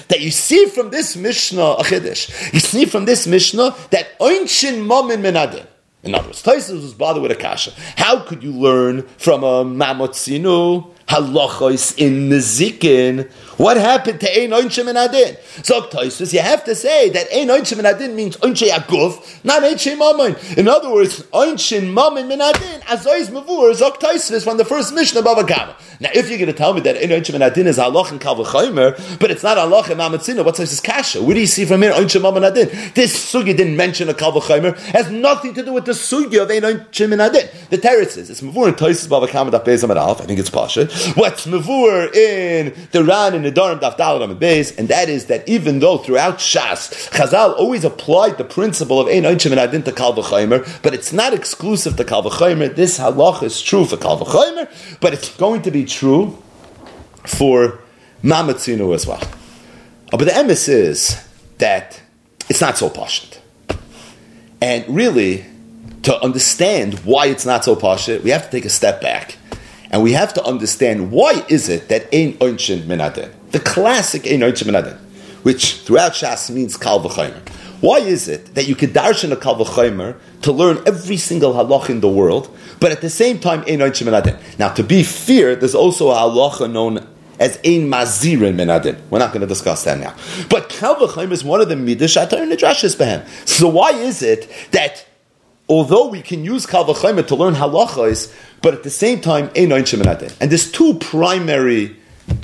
[0.07, 5.66] that you see from this Mishnah You see from this Mishnah that Oinshin Momin Menadin.
[6.02, 7.72] In other words, Taisus was bothered with a kasha.
[7.97, 13.30] How could you learn from a Mamotzinu halachos in Nezikin
[13.60, 15.36] what happened to Ein Oinshim and Adin?
[15.64, 19.64] So Toisus, you have to say that Ein Oinshim and Adin means Oinshe Aguf, not
[19.64, 20.38] Oinshe Mammon.
[20.57, 25.20] In other words, Oinshin Mammon Min Adin, Azois Mavur, Zok Toisus from the first Mishnah
[25.20, 25.76] above Agama.
[25.99, 28.22] Now, if you're going to tell me that Ein Oinshim and Adin is halach and
[28.22, 31.22] Kalvachaimer, but it's not halach and Mamatzina, what's this kasha?
[31.22, 32.70] What do you see from here, Oinshim Mammon Adin?
[32.93, 36.62] This sugi didn't mention a Kalvachaimer, has nothing to do with the sugi of Ein
[36.62, 37.49] Oinshim and Adin.
[37.70, 40.86] The terraces, it's Mavur and Toisus above Agama, I think it's Pasha.
[41.16, 46.38] What's Mavur in the Ran and Nedarim Base, and that is that even though throughout
[46.38, 51.14] Shas Chazal always applied the principle of Ein Oichim and Adin to Kal but it's
[51.14, 52.22] not exclusive to Kal.
[52.22, 54.18] This halach is true for Kal
[55.00, 56.38] but it's going to be true
[57.26, 57.80] for
[58.24, 59.22] Mamatzinu as well.
[60.12, 61.24] Uh, but the emes is
[61.60, 62.02] that
[62.50, 63.39] it's not so pashit.
[64.62, 65.45] And really,
[66.04, 69.38] to understand why it's not so pashit, we have to take a step back
[69.91, 74.41] and we have to understand why is it that Ein Oinchin Minadin, the classic Ein
[74.41, 74.97] Oinchin Minadin,
[75.43, 77.47] which throughout Shas means Kal V'chaymer.
[77.82, 81.89] Why is it that you could darshan a Kal V'chaymer to learn every single halach
[81.89, 84.38] in the world, but at the same time Ein Oinchin Minadin?
[84.60, 87.08] Now, to be fair, there's also a halacha known
[87.39, 89.00] as ein mazirin menadin.
[89.10, 90.14] We're not going to discuss that now.
[90.50, 93.26] But kal v'chaim is one of the midas shatar nedrashis behem.
[93.47, 95.06] So why is it that
[95.70, 99.70] although we can use kal v'chaim to learn halachas, but at the same time, ein
[99.70, 101.95] oin And there's two primary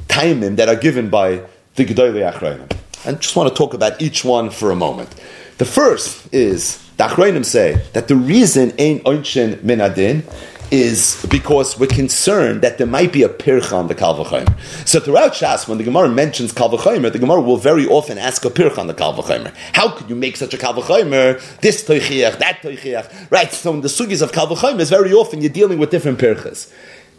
[0.07, 1.41] timing that are given by
[1.75, 2.71] the Gedolei Achrayim.
[3.05, 5.13] And just want to talk about each one for a moment.
[5.57, 10.23] The first is, the Achrayim say that the reason ein oinchin minadin
[10.71, 14.59] is because we're concerned that there might be a pircha on the Kalvachimer.
[14.87, 18.49] So throughout Shas, when the Gemara mentions Kalvachimer, the Gemara will very often ask a
[18.49, 19.53] pircha on the Kalvachimer.
[19.73, 21.59] How could you make such a Kalvachimer?
[21.59, 23.31] This toichiach, that toichiach.
[23.31, 26.71] Right, so in the sugis of Kalvachimer, is very often you're dealing with different pirchas.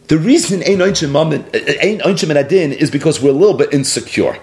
[0.08, 4.38] The reason Ein Oinchim Adin is because we're a little bit insecure.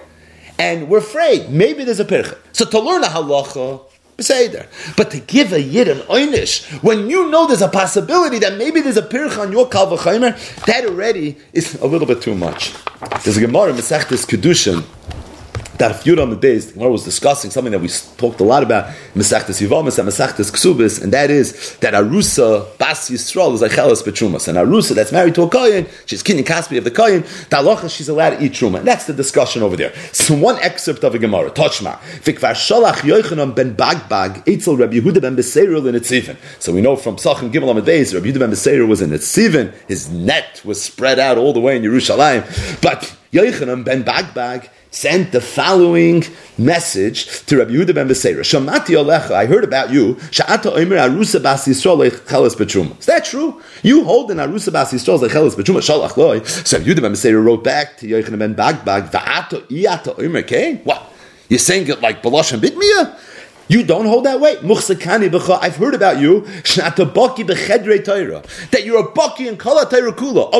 [0.58, 2.36] And we're afraid, maybe there's a pircha.
[2.52, 3.80] So to learn a halacha,
[4.16, 4.66] Beseder.
[4.96, 8.80] But to give a yid an einish, when you know there's a possibility that maybe
[8.80, 12.74] there's a pirch on your kal that already is a little bit too much.
[13.24, 14.84] There's a Gemara in Masechtes Kedushin
[15.80, 18.62] a few on the days, the Gemara was discussing something that we talked a lot
[18.62, 23.72] about, Mesachtes Yivamas and Mesachtes Ksubis, and that is that Arusa Bas Yisrael is like
[23.72, 24.48] Chelas Betrumas.
[24.48, 28.08] And Arusa that's married to a Kohen, she's Kinyan Kaspi of the Kohen, Talocha, she's
[28.08, 28.78] allowed to eat Truma.
[28.78, 29.94] And that's the discussion over there.
[30.12, 35.20] So one excerpt of a Gemara, Tochma, Vikvar Shalach Yochanan ben Bagbag, Eitzel Rabbi Yehuda
[35.20, 36.36] ben Beseirul in Etzivin.
[36.58, 39.72] So we know from Sachin Gimel Amid Beis, Rabbi Yehuda ben Beseirul was in Etzivin,
[39.88, 42.80] his net was spread out all the way in Yerushalayim.
[42.80, 46.22] But Yochanan ben Bagbag, sent the following
[46.56, 48.40] message to Rabbi Yehuda ben Beseira.
[48.40, 50.14] Shamati Alecha, I heard about you.
[50.30, 52.98] Sha'ata Omer Arusa Bas Yisrael Lecheles Betruma.
[53.00, 53.60] Is that true?
[53.82, 55.80] You hold an Arusa Bas Yisrael Lecheles Betruma.
[55.80, 56.42] Shalach Loi.
[56.44, 59.10] So Rabbi Yehuda ben Beseira wrote back to Yochanan ben Bagbag.
[59.10, 61.10] Va'ato Iyata Omer Okay, What?
[61.48, 63.18] You're saying it like Balash and Bitmiyah?
[63.68, 64.58] You don't hold that weight.
[64.62, 66.40] I've heard about you.
[68.70, 70.52] That you're a baki in kala Torah kula.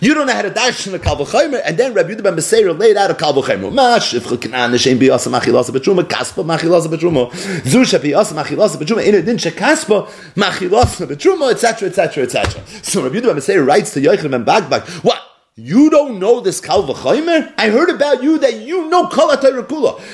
[0.00, 1.62] You don't know how to dash in a kal v'chaymer.
[1.64, 3.72] And then Rabbi Yehuda ben Beseir laid out a kal v'chaymer.
[3.72, 7.30] Mash if chakanan neshem biyasa machilasa betruma kaspa machilasa betruma
[7.62, 12.62] zusha biyasa machilasa betruma in adin shekaspa machilasa betruma etc etc etc.
[12.82, 14.88] So Rabbi Yehuda ben Beseir writes to Yochanan ben Bagbag.
[15.04, 15.31] What?
[15.54, 17.52] You don't know this Kal V'chaymer?
[17.58, 19.66] I heard about you that you know Kol HaTorah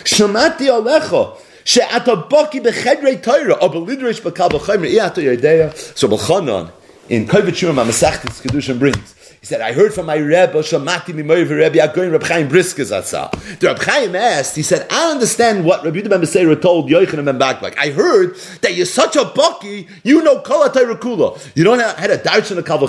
[0.03, 1.39] Shamati Alecha.
[1.63, 5.73] She'ata baki b'chedrei Torah, or b'lidrish b'kal v'chaymer, i'ata yodea.
[5.97, 6.73] So B'chanan,
[7.09, 9.15] in Kovetz Shiurim HaMasachtis Kedushin brings,
[9.49, 13.31] said, I heard from my Rebbe, Shamati Mimoy Rebbe Agoin Reb Chaim Brisker Zatzal.
[13.59, 17.39] The Reb Chaim asked, he said, I understand what Rabbi Yehuda ben told Yochanan ben
[17.39, 17.75] Bagbag.
[17.79, 21.57] I heard that you're such a bucky, you know Kol Kula.
[21.57, 22.87] You don't have had a darshan a Kal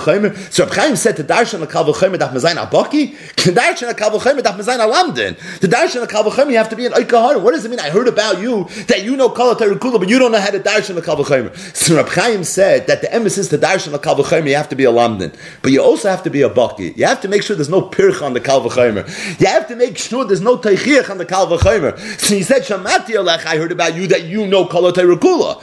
[0.50, 3.06] So Reb Chaim said to darshan a Kal V'chaymer daf mezayin a bucky?
[3.06, 5.60] To darshan a Kal V'chaymer daf mezayin a lamdin.
[5.60, 7.40] To darshan a Kal you have to be an Oikahar.
[7.42, 7.80] What does it mean?
[7.80, 10.60] I heard about you that you know Kol Kula, but you don't know how to
[10.60, 11.24] darshan a Kal
[11.72, 14.84] So Reb Chaim said that the emphasis to darshan a Kal you have to be
[14.84, 15.34] a lamdin.
[15.62, 16.49] But you also have to be a
[16.96, 19.40] You have to make sure there's no pirch on the kalvachomer.
[19.40, 21.98] You have to make sure there's no teichiach on the kalvachomer.
[22.20, 25.62] So he said, Shamati Alech, I heard about you that you know kolotay rekula.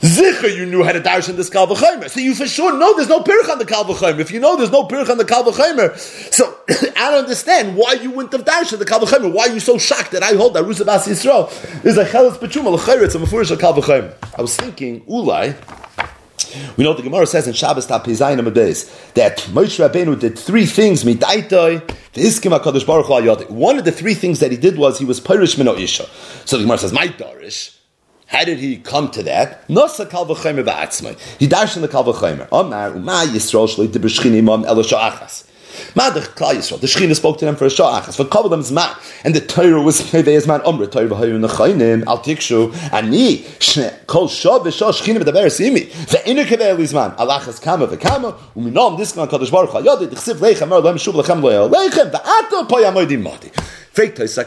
[0.00, 2.08] Zicher, you knew how to darshan this Kal V'chomer.
[2.08, 4.20] So you for sure know there's no Pirch on the Kal V'chomer.
[4.20, 5.98] If you know there's no Pirch on the Kal V'chomer,
[6.32, 6.56] so
[6.96, 9.32] I don't understand why you wouldn't have darshan the Kal V'chomer.
[9.32, 11.50] Why are you so shocked that I hold that Rusabas Yisrael
[11.84, 13.74] is a Chelas Petshuma, L'chayretz, a Mefurish Kal.
[14.38, 15.56] I was thinking, Ulai,
[16.76, 21.04] we know the Gemara says in Shabbos Tapizayim Amades that Moshe Rabbeinu did three things.
[21.04, 21.14] One
[23.78, 26.06] of the three things that he did was he was Pirish Mino Isha.
[26.44, 27.76] So the Gemara says, my Darish,
[28.26, 29.66] how did he come to that?
[29.68, 31.18] Nosa kal v'chaymer ba'atzmai.
[31.38, 32.46] He darshan the kal v'chaymer.
[32.52, 35.44] Omar uma Yisrael shloi de b'shchini imam elo sha'achas.
[35.94, 36.80] Madach Klal Yisrael.
[36.80, 38.16] The Shechina spoke to them for a sha'achas.
[38.16, 38.96] For couple them zman.
[39.24, 44.28] And the Torah was mevei zman omra Torah v'hayu nechaynim al tikshu ani shne kol
[44.28, 45.82] shav v'shah Shechina v'daber simi.
[45.82, 50.96] Ve'inu kevei zman alachas kama v'kama uminom diskan kadosh baruch ha'yodi d'chsiv leichem er lohem
[50.96, 53.48] shuv lechem loyel leichem v'ato poyamodim mati.
[53.92, 54.44] Fake Toisa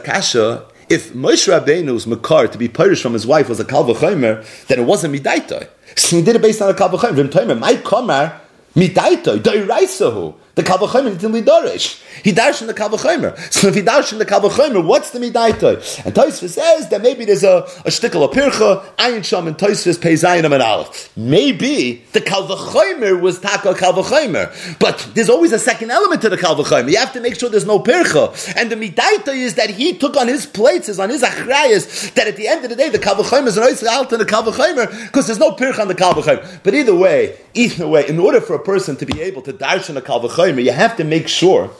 [0.92, 4.80] if Moshe Rabbeinu's makar to be Pirish from his wife was a Kalva Chaimer, then
[4.80, 5.66] it wasn't Midaitoi.
[5.96, 7.58] So he did it based on a Kalva Chaimer.
[7.58, 8.40] My Kamar,
[8.74, 10.34] Midaitoi, Doiraisahu.
[10.54, 12.02] The Kalvachomer didn't lidarish.
[12.22, 13.38] He darshan the Kalvachomer.
[13.50, 16.04] So if he darshan the Kalvachomer, what's the midaitoi?
[16.04, 19.98] And Tosfos says that maybe there's a, a shtickle of pircha, ayin sham, and Tosfos
[19.98, 21.10] pays ayin and aleph.
[21.16, 24.78] Maybe the Kalvachomer was taka Kalvachomer.
[24.78, 26.90] But there's always a second element to the Kalvachomer.
[26.90, 28.54] You have to make sure there's no pircha.
[28.54, 32.36] And the midaitoi is that he took on his plates, on his achrayas, that at
[32.36, 35.28] the end of the day, the Kalvachomer is an oisra alt in the Kalvachomer, because
[35.28, 36.62] there's no pircha on the Kalvachomer.
[36.62, 39.96] But either way, either way, in order for a person to be able to darshan
[39.96, 41.70] a Kalvachomer, you have to make sure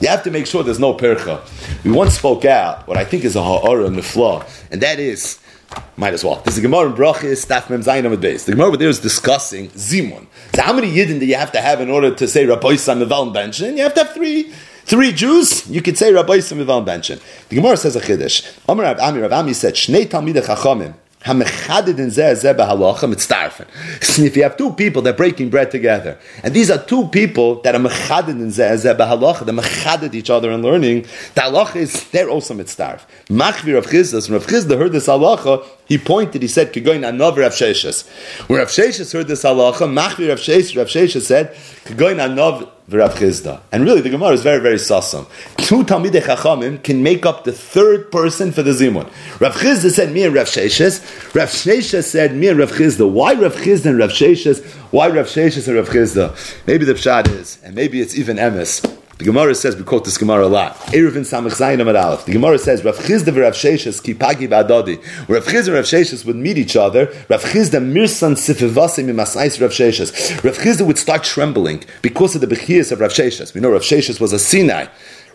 [0.00, 1.42] you have to make sure there's no percha.
[1.84, 4.98] We once spoke out what I think is a ha'ara in the flaw, and that
[4.98, 5.38] is,
[5.96, 6.36] might as well.
[6.36, 8.46] There's a Gemara in Brachis, Staff Mem Zayin Amid Beis.
[8.46, 10.26] The Gemara over there is discussing Zimun.
[10.54, 13.00] So how many Yidden do you have to have in order to say Rabbi Sam
[13.00, 13.76] Meval Benchen?
[13.76, 14.52] You have to have three.
[14.82, 17.20] Three Jews, you could say Rabbi Sam Meval Benchen.
[17.48, 18.58] The Gemara says a Chiddush.
[18.68, 20.94] Amar Rav Ami, Rav Ami said, Shnei Talmidei Chachamim,
[24.24, 27.60] if you have two people that are breaking bread together, and these are two people
[27.60, 28.50] that are mechadid in
[29.44, 31.02] they're mechadid each other and learning,
[31.34, 33.02] the halacha is, they're also mitzdarf.
[33.26, 37.40] Machvir of Chizdas, when Rav Chizda heard this halacha, he pointed, he said, Kegoin another
[37.40, 38.06] Rav Sheshes.
[38.48, 41.52] When Rav Sheshes heard this halacha, Machvir Rav Sheshes, Rav Sheshes said,
[41.84, 43.60] Kegoin another Rav Chizda.
[43.72, 45.26] And really, the Gemara is very, very sasam.
[45.56, 49.10] Two Talmidei Chachamim can make up the third person for the Zimun.
[49.40, 51.34] Rav Chizda said, me and Rav Sheshes.
[51.34, 53.10] Rav Sheshes said, me and Rav Chizda.
[53.10, 54.64] Why Rav Chizda and Rav Sheshes?
[54.92, 56.66] Why Rav Sheshes and Rav Chizda?
[56.68, 58.99] Maybe the pshat is, and maybe it's even emes.
[59.20, 60.76] The Gemara says, we quote this Gemara a lot.
[60.94, 62.24] Eruvin Samach Zayin Amad Aleph.
[62.24, 64.96] The Gemara says, Rav Chizda Rav Sheshes ki pagi v'adodi.
[65.28, 67.04] Rav Chizda and Rav Sheshes would meet each other.
[67.28, 70.42] Rav Chizda mirsan sifivasim imasais Rav Sheshes.
[70.42, 73.52] Rav Chizda would start trembling because of the bechias of Rav Sheshes.
[73.52, 74.86] We know Rav Sheshes was a Sinai.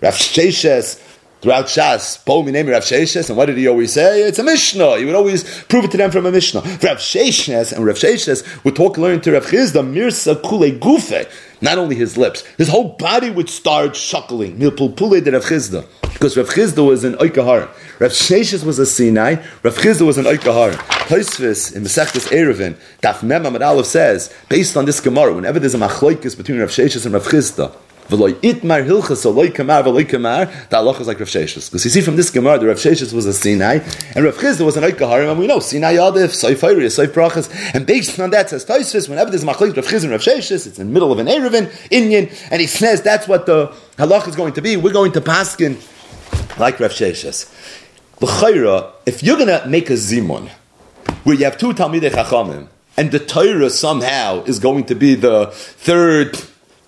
[0.01, 0.99] Rav Sheshes
[1.41, 4.23] throughout Shas, Bo name Rav Sheshes, and what did he always say?
[4.23, 4.97] It's a Mishnah.
[4.97, 6.61] He would always prove it to them from a Mishnah.
[6.61, 11.29] Rav Sheshes and Rav Sheshes would talk learn to Rav Chizda, Mirsa Kule Gufe.
[11.61, 13.93] Not only his lips, his whole body would start.
[13.93, 15.85] Milpulpule de Rav Chizda.
[16.13, 17.67] Because Rav Chizda was an Oikahar.
[17.99, 19.35] Rav Sheshes was a Sinai.
[19.63, 20.73] Rav Chizda was an Oikahar.
[21.07, 25.75] Tosfos in Mesechtes Erevin, Daf Mem Amad Aleph says, based on this Gemara, whenever there's
[25.75, 27.71] a machloikis between Rav Sheshes and Rav Chizda,
[28.09, 30.45] V'loy itmar hilchas aloy kamar v'loy kamar.
[30.45, 31.71] The halacha is like Rav Sheshes.
[31.71, 33.79] Because you see from this Gemara, the Rav Sheshes was a Sinai,
[34.15, 37.49] and Rav Chizda was an Oikaharim, and we know Sinai Yadif, Soif Hayri, Soif Brachas,
[37.73, 40.77] and based on that says Tosfos, whenever there's machlik Rav Chizda and Rav Sheshes, it's
[40.77, 44.35] in the middle of an Erevin, Inyan, and he says that's what the halacha is
[44.35, 44.77] going to be.
[44.77, 45.77] We're going to paskin
[46.59, 47.51] like Rav Sheshes.
[48.21, 50.49] L'chayra, if you're going to make a zimun,
[51.23, 55.47] where you have two Talmidei Chachamim, and the Torah somehow is going to be the
[55.47, 56.39] third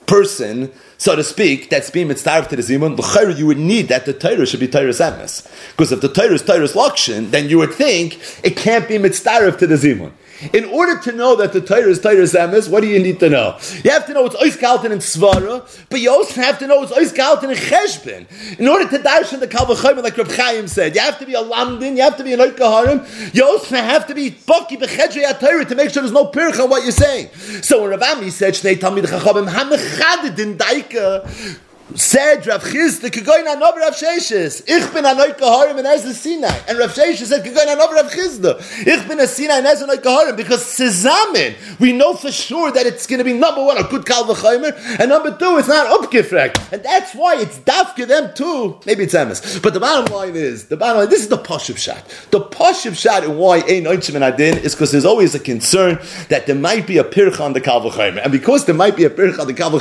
[0.05, 4.05] person, so to speak, that's being mitzvah to the zimun, l'chayr, you would need that
[4.05, 5.47] the Torah should be Torah's emes.
[5.71, 9.55] Because if the Torah is Torah's lakshin, then you would think it can't be mitzvah
[9.57, 10.11] to the zimun.
[10.53, 13.29] In order to know that the Torah is Torah's emes, what do you need to
[13.29, 13.57] know?
[13.83, 16.91] You have to know it's oiskalten and svara, but you also have to know it's
[16.91, 18.59] oiskalten and cheshbin.
[18.59, 21.41] In order to darshan the kalvachayim, like Reb Chaim said, you have to be a
[21.41, 25.65] lamdin, you have to be an oikaharim, you also have to be baki bechedrei Torah
[25.65, 27.29] to make sure there's no pirch on what you're saying.
[27.61, 31.59] So when Rabami said, Shnei Talmid Chachamim Hamechadid in Daika,
[31.95, 34.61] said Rav Chisda Kegoyin Anov Rav Sheshes.
[34.67, 36.59] Ich bin Anoy Kaharim and Ezra Sinai.
[36.67, 38.59] And Rav Sheshes said Kegoyin Anov Rav Chisda.
[38.85, 40.35] Ich bin a Sinai and Ezra Anoy Kaharim.
[40.35, 44.05] Because Sezamin, we know for sure that it's going to be number one, a good
[44.05, 46.73] Kal V'chaymer, and number two, it's not Upgefrek.
[46.73, 48.79] And that's why it's Dafke them too.
[48.85, 49.61] Maybe it's Emes.
[49.61, 52.03] But the bottom line is, the bottom line, this is the Pashup shot.
[52.31, 55.99] The Pashup shot and why Ein Oinchim and Adin is because there's always a concern
[56.29, 57.77] that there might be a Pircha on the Kal.
[57.87, 59.71] And because there might be a Pircha on the Kal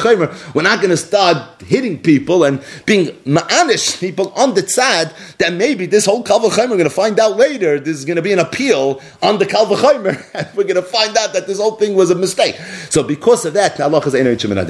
[0.55, 5.53] we're not going to start hitting people and being ma'anish people on the tzad that
[5.53, 8.23] maybe this whole Kal V'chaymer, we're going to find out later, this is going to
[8.23, 11.59] be an appeal on the Kal V'chaymer, and we're going to find out that this
[11.59, 12.57] whole thing was a mistake.
[12.91, 14.15] So because of that, Allah is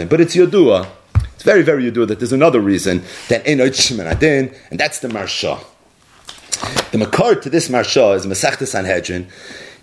[0.09, 0.89] But it's Yodua,
[1.35, 5.63] it's very, very Yodua that there's another reason that Adin, and that's the Marsha.
[6.91, 9.29] The makar to this Marsha is Masechta Sanhedrin,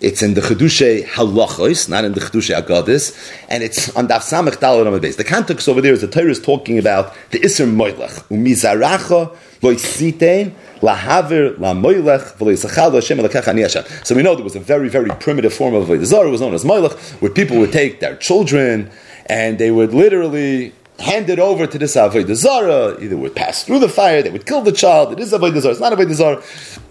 [0.00, 4.56] it's in the Chedushe Halachos, not in the Chedushe Agadis, and it's on Daf Samech
[4.56, 5.16] Dalar base.
[5.16, 10.52] The context over there is the Torah is talking about the Isser Moilech, Umizaracha, Loisitein,
[10.80, 13.68] Lahavir, La Moilech, V'leisachal, Hashem Elakech Ani.
[14.04, 16.54] So we know there was a very, very primitive form of Avodah It was known
[16.54, 18.90] as Moilech, where people would take their children
[19.26, 23.80] and they would literally hand it over to this Avodah Zarah, either would pass through
[23.80, 26.42] the fire, they would kill the child, it is Avodah Zarah, it's not Avodah Zarah.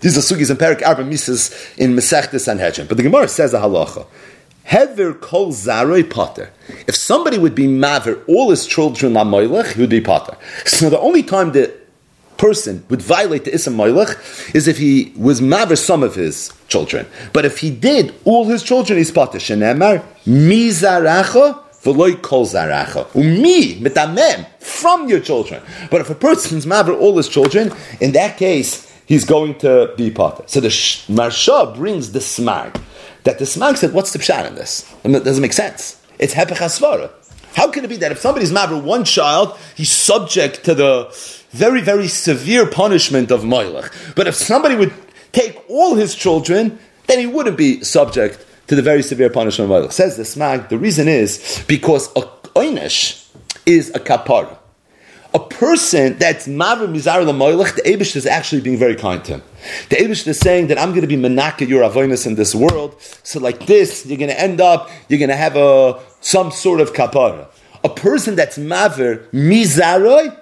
[0.01, 2.87] These are sugis and Perik Arba Mises in Masechta Sanhedrin.
[2.87, 4.05] But the Gemara says a halacha.
[4.63, 6.51] Hever kol zaroi potter.
[6.87, 10.37] If somebody would be maver all his children la moilech, he would be potter.
[10.65, 11.73] So the only time the
[12.37, 17.07] person would violate the isam moilech is if he was maver some of his children.
[17.33, 19.37] But if he did all his children, he's potter.
[19.37, 23.13] Shenemar mizaracha V'loy kol zaracha.
[23.15, 25.61] Umi mitamem from your children.
[25.91, 30.09] But if a person's maver all his children, in that case, he's going to be
[30.09, 30.43] potter.
[30.47, 32.81] So the Marsha brings the smag.
[33.23, 34.91] That the smag said, what's the pshat in this?
[35.03, 36.01] It doesn't make sense.
[36.19, 37.11] It's hepech
[37.55, 41.09] How can it be that if somebody's maver one child, he's subject to the
[41.51, 44.15] very, very severe punishment of moilech?
[44.15, 44.93] But if somebody would
[45.33, 49.83] take all his children, then he wouldn't be subject to the very severe punishment of
[49.83, 49.91] Malach.
[49.91, 52.21] Says the Smag, the reason is because a
[52.55, 53.29] oinish
[53.65, 54.57] is a kapara.
[55.35, 59.43] A person that's maver mizar lamoilach, the Abish is actually being very kind to him.
[59.89, 62.95] The Abish is saying that I'm going to be menaka your avoinus in this world.
[63.23, 66.81] So like this, you're going to end up, you're going to have a some sort
[66.81, 67.47] of kapara.
[67.83, 70.37] A person that's maver mizaroi,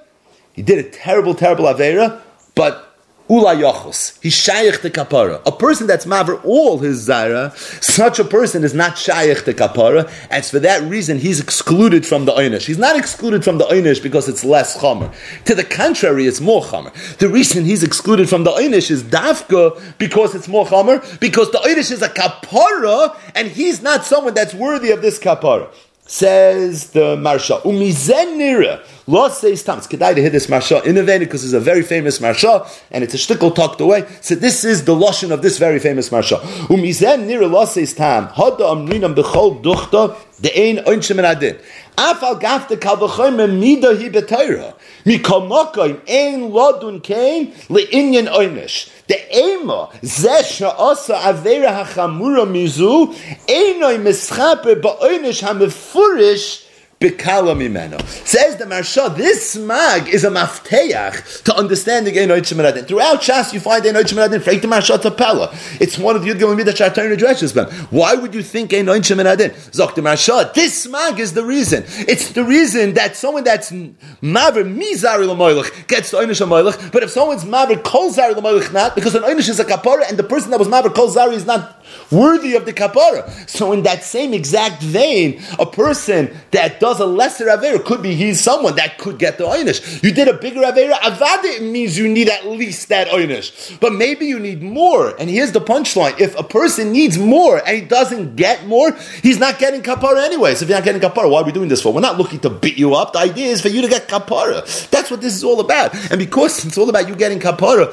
[0.53, 2.19] he did a terrible, terrible avera,
[2.53, 2.90] but
[3.32, 4.19] Ula Yachos.
[4.21, 5.41] He's Shaykh to Kapara.
[5.45, 10.11] A person that's Maver all his Zara, such a person is not Shaykh to Kapara,
[10.29, 12.65] and for that reason he's excluded from the Einish.
[12.65, 15.13] He's not excluded from the Einish because it's less Chomer.
[15.45, 16.91] To the contrary, it's more Chomer.
[17.19, 21.59] The reason he's excluded from the Einish is Dafka because it's more Chomer, because the
[21.59, 25.69] Einish is a Kapara, and he's not someone that's worthy of this Kapara.
[26.12, 28.84] Says the Marsha, Umizen Nira.
[29.07, 29.62] Los says.
[29.62, 33.14] It's kedai to hear this marsha innovated because it's a very famous marsha and it's
[33.14, 34.05] a shtickle tucked away.
[34.20, 36.39] So this is the lotion of this very famous marsha.
[36.68, 38.28] Umizen nira los says Tam.
[38.28, 41.57] Hada amrinam bechol duchta the ein oinshem adin.
[41.97, 44.73] Afal gafte kalvachoyme mida hi betayra.
[45.05, 48.89] Mikomokoin ein lodun kain le'inyan oinish.
[49.07, 53.13] The ema zesha asa avera hachamura mizu
[53.47, 56.63] einoi mischaper ba'oinish hamefurish
[57.01, 57.99] Bikala mimeno.
[58.27, 62.87] Says the Marsha, this mag is a mafteach to understanding Einoit Shemeradin.
[62.87, 65.51] Throughout Shas, you find Einoit Shemeradin, Freik the Marsha Tapella.
[65.81, 67.71] It's one of the Yudgim Midah Shartarn addresses them.
[67.89, 69.49] Why would you think Einoit Shemeradin?
[69.71, 71.83] Zok the Marsha, this mag is the reason.
[72.07, 77.45] It's the reason that someone that's maver mizari l'moilach gets the l'moilach, but if someone's
[77.45, 80.67] maver kol zari not, because an Einish is a kapara, and the person that was
[80.67, 81.80] maver kol zari is not
[82.11, 83.29] worthy of the kapara.
[83.49, 88.15] So in that same exact vein, a person that does a lesser avera could be
[88.15, 90.03] he's someone that could get the oynish.
[90.03, 94.25] You did a bigger avera, avada means you need at least that oynish, but maybe
[94.25, 95.15] you need more.
[95.19, 99.39] And here's the punchline: if a person needs more and he doesn't get more, he's
[99.39, 100.55] not getting kapara anyway.
[100.55, 101.93] So if you're not getting kapara, why are we doing this for?
[101.93, 103.13] We're not looking to beat you up.
[103.13, 104.89] The idea is for you to get kapara.
[104.89, 105.93] That's what this is all about.
[106.11, 107.91] And because it's all about you getting kapara,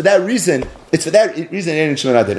[0.00, 0.64] for that reason.
[0.92, 1.76] It's for that reason.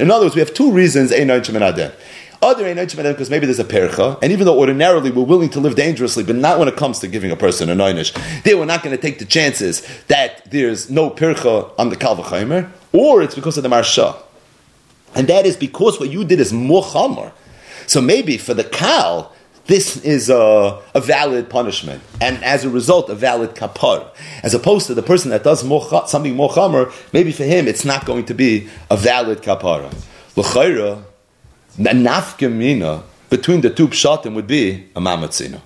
[0.00, 1.12] In other words, we have two reasons.
[1.12, 1.94] A Nochmanadah.
[2.42, 5.60] Other A noincheman because maybe there's a percha, and even though ordinarily we're willing to
[5.60, 8.12] live dangerously, but not when it comes to giving a person a noinish,
[8.42, 12.68] they were not going to take the chances that there's no percha on the kalvachaimer,
[12.92, 14.16] or it's because of the marsha,
[15.14, 16.82] and that is because what you did is more
[17.86, 19.32] So maybe for the kal,
[19.66, 24.08] this is a, a, valid punishment, and as a result, a valid kapar.
[24.42, 25.60] As opposed to the person that does
[26.10, 29.94] something more chamer, maybe for him it's not going to be a valid kapara.
[30.36, 31.02] L'chayra,
[31.78, 35.60] nafkamina between the two pshatim would be a mamatzina.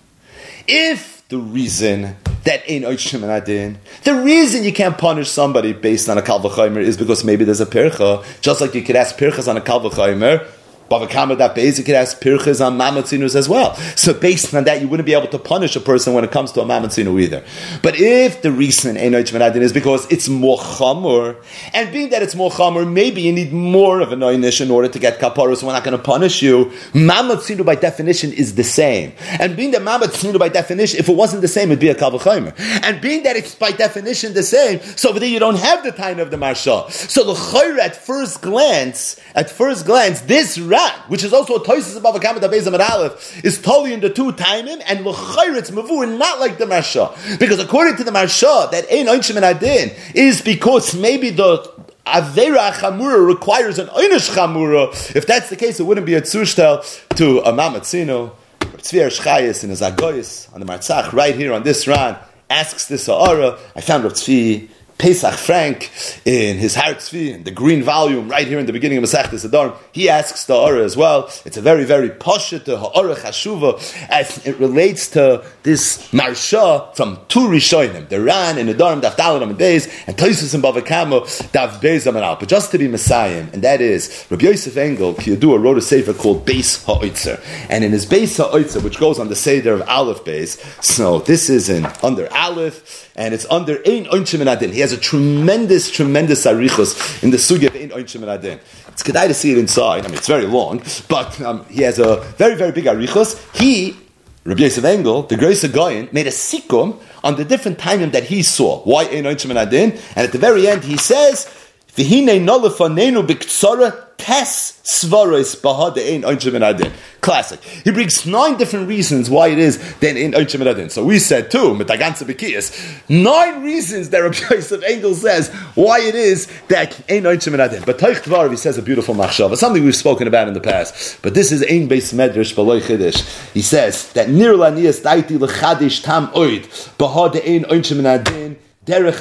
[0.66, 3.78] If the reason that ain't oishim and adin.
[4.04, 7.66] The reason you can't punish somebody based on a kalvachaymer is because maybe there's a
[7.66, 10.46] pircha, just like you could ask pirchas on a kalvachaymer
[10.90, 13.74] Bava Kama that basic it has pirchas on mamatzinus as well.
[13.96, 16.52] So based on that, you wouldn't be able to punish a person when it comes
[16.52, 17.44] to a mamatzinu either.
[17.82, 21.36] But if the reason Einoich Menadin is because it's more chamur,
[21.72, 24.88] and being that it's more chamur, maybe you need more of an oinish in order
[24.88, 26.66] to get kapara, so we're not going to punish you.
[26.92, 29.12] Mamatzinu by definition is the same.
[29.40, 32.54] And being that mamatzinu by definition, if it wasn't the same, it'd be a kavachimer.
[32.84, 35.92] And being that it's by definition the same, so over there you don't have the
[35.92, 36.90] time of the marsha.
[36.90, 40.58] So the at first glance, at first glance, this
[41.08, 44.10] which is also a toises above a kamet abezam at aleph, is totally in the
[44.10, 47.38] two timing and l'chayritz mavur, not like the marsha.
[47.38, 51.58] Because according to the marsha, that ein oinshim and adin is because maybe the
[52.06, 55.16] Avera Chamura requires an Einish Chamura.
[55.16, 58.30] If that's the case, it wouldn't be a Tzushtel to a Mamatzino.
[58.60, 62.16] Tzvier Shchayis in a Zagoyis on the Martzach, right here on this run,
[62.48, 63.58] asks this Sa'ara.
[63.74, 65.90] I found Rav Tzvi Pesach Frank
[66.24, 69.46] in his Har Tzvi, in the green volume, right here in the beginning of Masechtas
[69.46, 71.30] Nedarim, he asks the Ora as well.
[71.44, 73.78] It's a very, very poshet to Ha'ora Chashuva
[74.08, 79.50] as it relates to this Marsha from two Rishonim, the Ran in Nedarim, Daf Daladam
[79.50, 82.38] and Beis, and Toisus and Bavakamo, Daf Beis Amanal.
[82.40, 86.14] But just to be Messiah, and that is, Rabbi Yosef Engel, Kiyadua, wrote a sefer
[86.14, 87.38] called Beis Ha'oitzer.
[87.68, 91.50] And in his Beis Ha'oitzer, which goes on the Seder of Aleph Beis, so this
[91.50, 94.72] is in under Aleph, and it's under Ein Oinchim and Adin.
[94.72, 98.60] He has a tremendous, tremendous arichos in the sugya and Adin.
[98.88, 100.04] It's good I to see it inside.
[100.04, 103.36] I mean, it's very long, but um, he has a very, very big arichos.
[103.58, 103.96] He,
[104.44, 108.42] Rabbi Yosef Engel, the great Goyen, made a sikkum on the different timing that he
[108.42, 108.80] saw.
[108.82, 109.90] Why and Adin?
[110.14, 111.65] And at the very end, he says,
[111.96, 116.92] V'hinei nolafanenu b'ktsara tes svaros bahad ein oinchim adin.
[117.22, 117.62] Classic.
[117.62, 120.90] He brings nine different reasons why it is then in oinchim adin.
[120.90, 122.70] So we said too, mitaganza bekiyas,
[123.08, 127.82] nine reasons that Rabbi Yosef Engel says why it is that ein oinchim adin.
[127.84, 131.22] But Teich Tvar, he says a beautiful machshava, something we've spoken about in the past.
[131.22, 133.52] But this is ein beis medrash b'loy chiddush.
[133.52, 136.64] He says that nir lanias daiti lechadish tam oid
[136.98, 139.20] bahad ein oinchim adin derech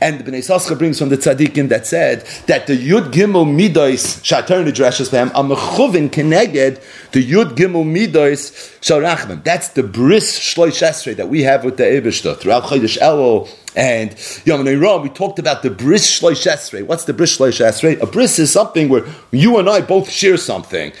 [0.00, 4.20] And the Bnei Sascha brings from the tzaddikim that said that the Yud Gimel Midois
[4.22, 6.82] Shatar addresses Behem are mechuvin keneged
[7.12, 8.50] the Yud Gimel Midois
[8.80, 9.44] Sharachman.
[9.44, 14.14] That's the bris shloish esrei that we have with the Ebishta throughout Chodesh Elul and
[14.44, 15.02] Yom Ram.
[15.02, 16.84] We talked about the bris shloish esrei.
[16.84, 18.00] What's the bris shloish esrei?
[18.00, 20.92] A bris is something where you and I both share something.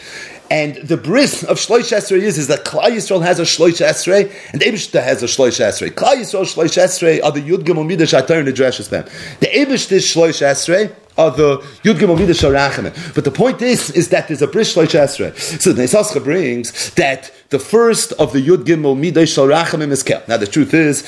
[0.50, 4.32] And the bris of Shloish Esrei is, is that Klal Yisrael has a Shloish Esrei
[4.52, 5.90] and Ebishter has a Shloish Esrei.
[5.90, 9.04] Klal Yisrael Shloish Esrei are the Yud Gimel Midah Shatar and the Dreshes Bem.
[9.40, 13.14] The Ebishter Shloish Esrei are the Yud Gimel Midah Sharachim.
[13.14, 15.36] But the point is, is that there's a bris Shloish Esrei.
[15.60, 20.28] So the Nesascha brings that the first of the Yud Gimel Midah Sharachim is kept.
[20.28, 21.02] Now the truth is,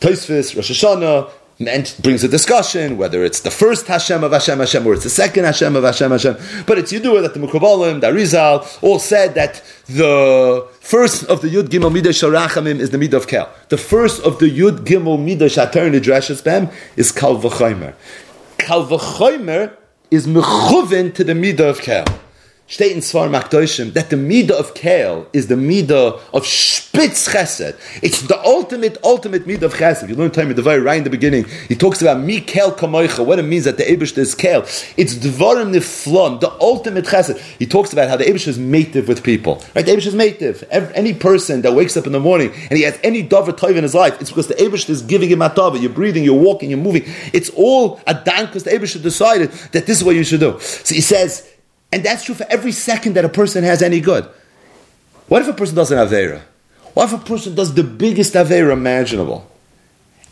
[0.00, 1.30] Tosfos, Rosh Hashanah,
[1.68, 5.10] and brings a discussion whether it's the first Hashem of Hashem Hashem or it's the
[5.10, 6.36] second Hashem of Hashem Hashem.
[6.66, 11.48] But it's Yidua that the Mukabalim, the Arizal, all said that the first of the
[11.48, 13.52] Yud Gimel Midah Sharachamim is the Midah of Kel.
[13.68, 17.94] The first of the Yud Gimel Midah Shatar Nidreshes Bem is Kal V'chaymer.
[18.58, 18.86] Kal
[20.10, 22.04] is mechuvin to the Midah of Kel
[22.80, 27.76] in that the midah of kale is the midah of spitz chesed.
[28.02, 30.08] It's the ultimate, ultimate midah of chesed.
[30.08, 31.44] You learn the very right in the beginning.
[31.68, 34.62] He talks about mi kale kamoicha, what it means that the Abish is kale.
[34.96, 37.38] It's dvarim niflon, the ultimate chesed.
[37.58, 39.62] He talks about how the Abish is mative with people.
[39.74, 39.84] Right?
[39.84, 40.66] The is mative.
[40.94, 43.82] any person that wakes up in the morning and he has any dover toiv in
[43.82, 45.80] his life, it's because the Abish is giving him atava.
[45.80, 47.02] You're breathing, you're walking, you're moving.
[47.32, 50.58] It's all a dan because the Abish decided that this is what you should do.
[50.60, 51.51] So he says,
[51.92, 54.28] and that's true for every second that a person has any good.
[55.28, 56.40] What if a person does an Avera?
[56.94, 59.48] What if a person does the biggest Avera imaginable?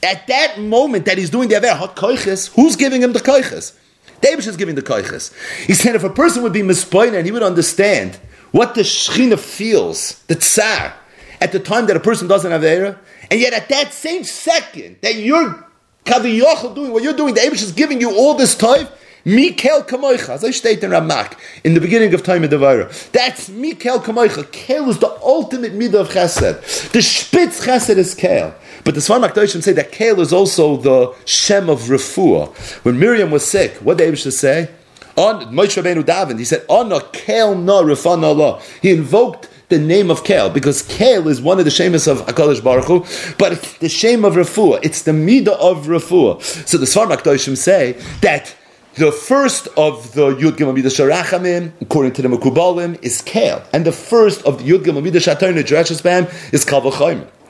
[0.02, 3.76] At that moment that he's doing the Avera, hot koiches, who's giving him the koiches?
[4.20, 5.32] David is giving the koiches.
[5.66, 8.18] He said if a person would be mispointed and he would understand
[8.52, 10.94] what the Shechina feels, the Tsar,
[11.40, 12.98] at the time that a person does an Avera,
[13.30, 15.66] and yet at that same second that you're
[16.04, 18.88] Kaviyochel doing what you're doing, the Abish is giving you all this time,
[19.24, 23.10] Mikel Kamoicha, as I state in Ramak, in the beginning of Tomer Devorah.
[23.12, 24.50] That's Mikel Kamoicha.
[24.50, 26.92] Kel is the ultimate midah of chesed.
[26.92, 28.54] The spitz chesed is Kel.
[28.84, 32.54] But the Svar Makdoshim say that Kel is also the Shem of Refuah.
[32.84, 34.70] When Miriam was sick, what did Abish say?
[35.16, 39.78] On Moshe Rabbeinu David, he said, "On a Kel na Rafan Allah." He invoked the
[39.78, 43.52] name of Kel, because Kel is one of the shames of HaKadosh Baruch Hu, but
[43.52, 44.80] it's the shame of Refuah.
[44.82, 46.42] It's the midah of Refuah.
[46.66, 48.54] So the Sfar Makdoshim say that
[48.96, 53.62] the first of the Yud Gimel Midah Sharachamim, according to the Mekubalim, is Kel.
[53.72, 56.82] And the first of the Yud Gimel Midah Shatarni Jereshus Bam is Kal.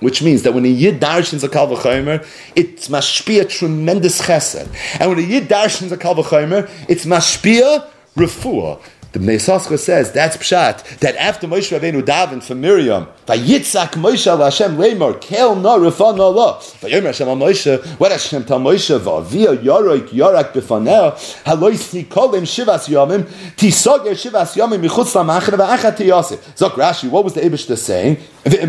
[0.01, 2.27] Which means that when a Yid darshins a Kal V'chaymer,
[2.57, 4.69] it's mashpia tremendous chesed.
[4.99, 7.87] And when a Yid darshins a Kal V'chaymer, it's mashpia
[8.17, 8.81] refuah.
[9.13, 14.77] The Mesaska says that's pshat that after Moshe Rabbeinu davened for Miriam, Vayitzak Moshe Hashem
[14.77, 16.59] Lemor Kel No Rafan Allah.
[16.61, 17.85] Vayomer Hashem al Moshe.
[17.99, 18.97] What Hashem tell Moshe?
[19.01, 23.25] Vavia Yorok Yorak Befanel Halois Nikolim Shivas Yomim
[23.57, 26.39] Tisoger Shivas Yomim Michutz Lamachar Va'achat Tiyasif.
[26.55, 28.17] Zok Rashi, what was the Eibush saying?
[28.43, 28.63] If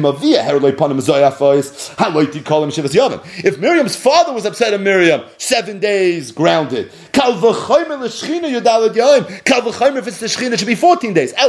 [3.58, 6.92] Miriam's father was upset at Miriam, seven days grounded.
[7.14, 9.46] Kal l'shchina yudalad.
[9.46, 9.66] Kal
[9.98, 11.34] if it's the shchina, it should be 14 days.
[11.34, 11.42] The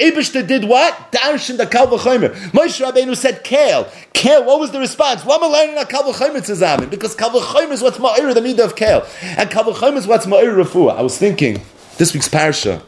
[0.00, 1.12] Abishta did what?
[1.12, 2.34] Darshan the kal v'choymer.
[2.50, 3.86] Moshe Rabbeinu said kale.
[4.12, 5.22] Kale, what was the response?
[5.24, 6.90] I learning a kal v'choymer tzazamin?
[6.90, 9.06] Because kal v'choymer is what's ma'ir the midah of kale.
[9.22, 10.96] And kal v'choymer is what's ma'ir refuah.
[10.96, 11.60] I was thinking,
[11.98, 12.82] this week's parsha,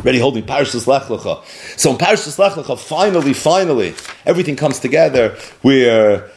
[0.00, 1.42] already holding Parashas Lech Lecha.
[1.78, 3.94] So in Parashas Lech Lecha, finally, finally,
[4.26, 6.30] everything comes together where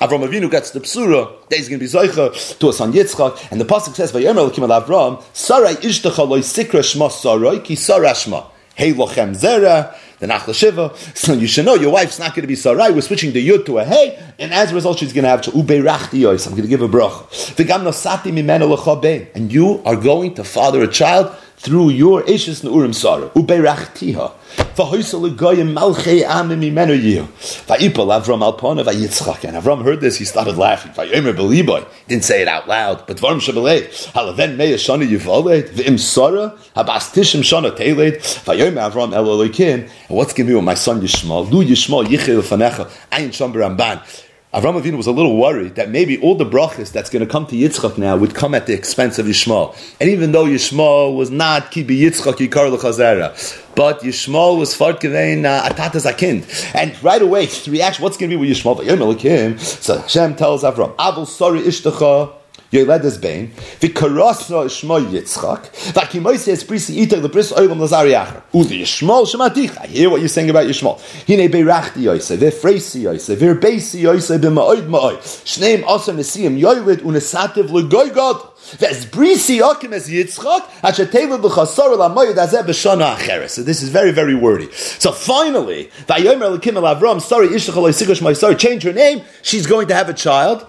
[0.00, 3.50] Avram Avinu gets the psura, that he's going to be Zoicha to a son Yitzchak,
[3.50, 7.74] and the Pasuk says, Vayomer Elokim al Avram, Sarai ishtacha loy sikra shma Sarai, ki
[7.74, 8.46] Sarai shma.
[8.76, 10.96] Hey lochem zera, the Nachla Shiva.
[11.16, 12.92] So you should know your wife's not going to be Sarai.
[12.92, 15.42] We're switching the Yud to a Hey, and as a result, she's going to have
[15.42, 16.46] to Ubeirachti Yois.
[16.46, 17.24] I'm going to give a brach.
[17.56, 19.34] V'gam nosati mimenu lechabein.
[19.34, 24.32] And you are going to father a child through your Eishes Neurim Sarah, Ubeirachtiha.
[24.76, 27.26] V'hoysel legoyim malchei amim imenu yihu.
[27.66, 29.44] Va'ipol Avram alpona v'yitzchak.
[29.44, 30.92] And Avram heard this, he started laughing.
[30.92, 31.84] Va'yomer beliboy.
[32.06, 33.88] Didn't say it out loud, but Dvarim shabelei.
[34.12, 35.68] Halaven meya shana yivoled.
[35.70, 36.56] V'im Sarah.
[36.76, 38.18] Habas tishim shana teiled.
[38.44, 39.28] Va'yomer Avram el.
[39.38, 41.50] And what's going to be with oh, my son Yishmael?
[41.50, 42.88] Lu Yishmael yichel fanecha.
[43.10, 44.26] Ayin sham Ramban.
[44.54, 47.46] Avram Avinu was a little worried that maybe all the brachas that's going to come
[47.46, 49.76] to Yitzchak now would come at the expense of Yishmael.
[50.00, 53.36] And even though Yishmael was not kibi Yitzchak yikar l'chazera,
[53.74, 56.74] but Yishmael was farkevein uh, atatas akind.
[56.74, 59.60] And right away, the reaction, what's going to be with Yishmael?
[59.60, 62.37] So Hashem tells Avram, Avol sorry ishtacha
[62.70, 63.50] Yoledes Bain,
[63.80, 68.42] Vikarasna Shmo Yitzchak, Vakimoisi Esprisi Iter the Bris Oilam Lazari Acher.
[68.52, 69.78] Udi Yishmol Shematich.
[69.78, 71.00] I hear what you're saying about Yishmol.
[71.26, 75.18] Hine Beirachti Yose, Vefreisi Yose, Verbeisi Yose, B'ma'oid Ma'oid.
[75.44, 78.42] Shneim Asa Nesim Yoyvid Unesativ Legoy God.
[78.76, 83.50] Ves brisi okim es Yitzchak, asher teva b'chasor l'moyed azeh b'shana acheres.
[83.50, 84.70] So this is very, very wordy.
[84.72, 89.66] So finally, vayomer l'kim Avram, sorry, ishach aloi sigosh my sorry, change her name, she's
[89.66, 90.66] going to have a child.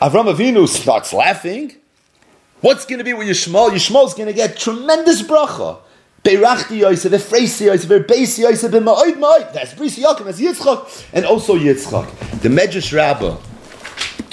[0.00, 1.74] Avram Avinu starts laughing.
[2.60, 3.70] What's going to be with Yishmael?
[3.70, 5.78] Yishmael's going to get tremendous bracha.
[6.22, 9.54] Beirachti Yosef, Efreisi Yosef, Beisi Yosef, B'ma'oid Ma'oid.
[9.54, 12.40] That's Brisi Yakim, that's Yitzchak, and also Yitzchak.
[12.40, 13.38] The Medrash Rabbah,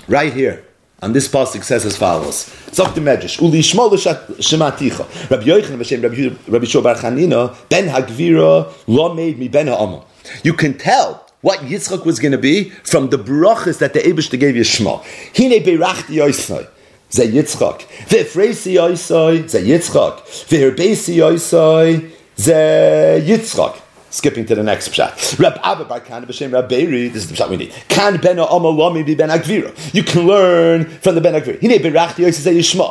[0.09, 0.65] right here,
[1.01, 3.91] on this pasuk says as follows: Zok the Medrash, Uli Yishmael
[4.39, 10.03] Shematicha, Rabbi Yochanan V'Shem Rabbi Shua Bar Chanina, Ben Hagvira, Lo Made Mi Ben Ha'amah.
[10.43, 14.39] You can tell what Yitzchak was going to be from the brachas that the Abishta
[14.39, 15.03] gave Yishma.
[15.37, 16.67] Hine beirachti yoisai.
[17.11, 17.81] Ze Yitzchak.
[18.07, 19.47] Ve'freisi yoisai.
[19.49, 20.21] Ze Yitzchak.
[20.47, 22.11] Ve'herbeisi yoisai.
[22.37, 23.81] Ze Yitzchak.
[24.09, 25.37] Skipping to the next pshat.
[25.37, 27.11] Rab Abba Bar Kan b'Shem Rab Beiri.
[27.11, 27.73] This is the pshat we need.
[27.89, 29.73] Kan ben Amalami bi ben Agvira.
[29.93, 31.59] You can learn from the ben Agvira.
[31.59, 32.87] Hine beirachti yoisai ze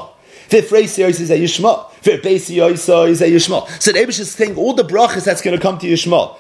[0.61, 1.91] Ze Yishma.
[2.03, 3.67] Ve'beisi yoisai ze Yishma.
[3.81, 6.37] So the is saying all the brachas that's going to come to Yishma.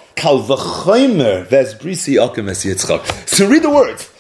[3.26, 4.10] So read the words.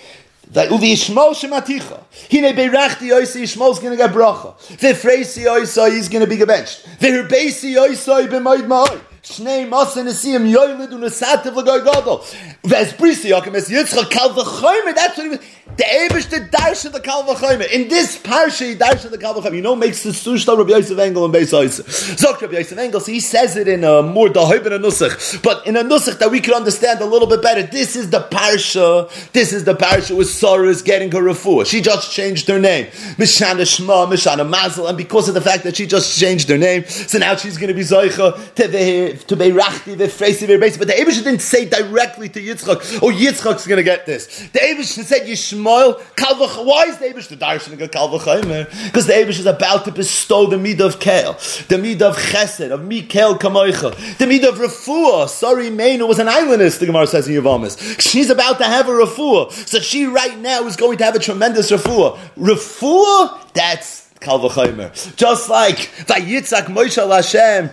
[0.52, 2.00] That uvi Yishmael shematicha.
[2.30, 4.54] Hine beirachti yoisa Yishmael's going to get bracha.
[4.78, 6.84] V'freisi yoisa he's going to be gebenched.
[6.98, 9.00] V'herbeisi yoisa b'moid ma'oi.
[9.22, 12.24] Shnei Masa Nesiyim Yoylid Unesativ Lagoy Gadol.
[12.64, 14.92] Ves Brisi Yakim Es Yitzchak Kal V'choymer.
[14.96, 15.38] That's what he was.
[15.76, 17.70] The Abish the Darsha the Kal V'choymer.
[17.70, 19.54] In this parsha, he Darsha the Kal V'choymer.
[19.54, 21.86] You know, makes the Sushta Rabbi Yosef Engel and Beis Yosef.
[21.86, 25.40] Zok Rabbi Yosef Engel, so he says it in a more Dahoib in a Nusach.
[25.40, 27.62] But in a Nusach that we can understand a little bit better.
[27.62, 29.08] This is the parsha.
[29.30, 31.64] This is the parsha with Sarah is getting her refuah.
[31.64, 32.86] She just changed her name.
[33.16, 34.88] Mishana Shma, Mishana Mazel.
[34.88, 37.68] And because of the fact that she just changed her name, so now she's going
[37.68, 40.78] to be Zoicha to to be Beirachti, Vefreisi, Verbesi.
[40.78, 44.48] But the Abish didn't say directly to Yitzchak, oh, Yitzchak's going to get this.
[44.48, 46.64] The Abish said Yishmael, Kalvach.
[46.64, 48.84] Why is the Abish the Darshan get Kalvachaimer?
[48.84, 51.34] Because the Abish is about to bestow the Midah of Kel,
[51.68, 55.28] the Midah of Chesed, of Mikel Kamoicha, the Midah of Refuah.
[55.28, 58.00] Sorry, Meinu was an islandess, the Gemara says in Yavamis.
[58.00, 59.52] She's about to have a Refuah.
[59.52, 62.18] So she right now is going to have a tremendous Refuah.
[62.36, 65.16] Refuah, that's Kalvachaimer.
[65.16, 67.70] Just like Vayitzak Moshe Hashem,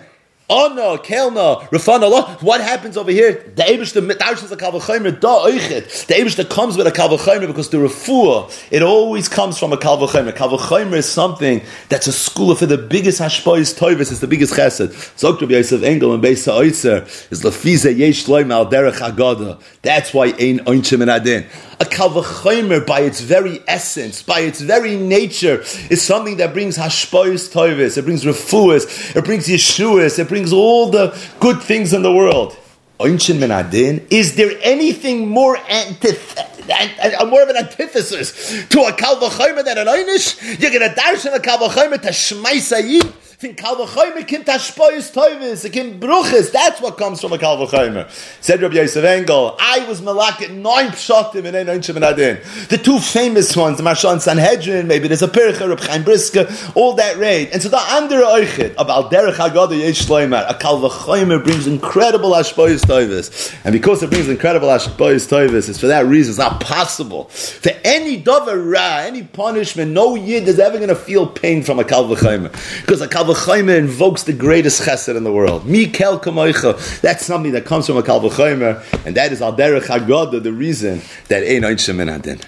[0.50, 2.42] Anna, Kelna, Rafana.
[2.42, 3.34] What happens over here?
[3.56, 6.08] The Abish, the Darsh is a Kalvachimer, Da Oichet.
[6.08, 9.78] The Abish that comes with a Kalvachimer because the Refuah, it always comes from a
[9.78, 10.32] Kalvachimer.
[10.32, 14.88] Kalvachimer is something that's a school for the biggest Hashpois Toivis, it's the biggest Chesed.
[15.18, 19.62] Zok Yosef Engel and Beis Ha'oitzer is Lafiza Yesh Shloim Al Derech Haggadah.
[19.84, 21.46] That's why Ein Oinchim and Adin.
[21.82, 27.54] A Kalvachimer, by its very essence, by its very nature, is something that brings Hashpois
[27.54, 31.08] Toivis, it brings Refuahs, it brings Yeshuas, it brings brings all the
[31.42, 32.58] good things in the world.
[33.02, 36.38] Is there anything more antith-
[36.70, 40.62] uh, more of an antithesis to a kalvachomer than an einish?
[40.62, 46.52] You're going to darshan a kalvachomer to shmaisayim fin kalvachomer kim tashpoyis toivis, kim bruches.
[46.52, 48.10] That's what comes from a kalvachomer.
[48.44, 52.42] Said Rabbi Yosef Engel, I was malak nine pshatim in ein adin.
[52.68, 56.96] The two famous ones, the Marshan Sanhedrin, maybe there's a Pircha, Reb Chaim Briska, all
[56.96, 57.52] that raid.
[57.54, 62.32] And so the under oichet of al derech haggadah yesh shloimer, a kalvachomer brings incredible
[62.32, 63.58] ashpoyis toivis.
[63.64, 67.72] And because it brings incredible ashpoyis toivis, it's for that reason it's not possible for
[67.86, 72.52] any dover any punishment, no yid is ever going to feel pain from a kalvachomer.
[72.82, 75.66] Because a kalvachomer Kalvachomer invokes the greatest chesed in the world.
[75.66, 77.02] Mikel Kamoicha.
[77.02, 81.02] That's something that comes from a Kalvachomer, and that is Al Derech Haggadah, the reason
[81.28, 82.40] that Ein Oinshim Adin.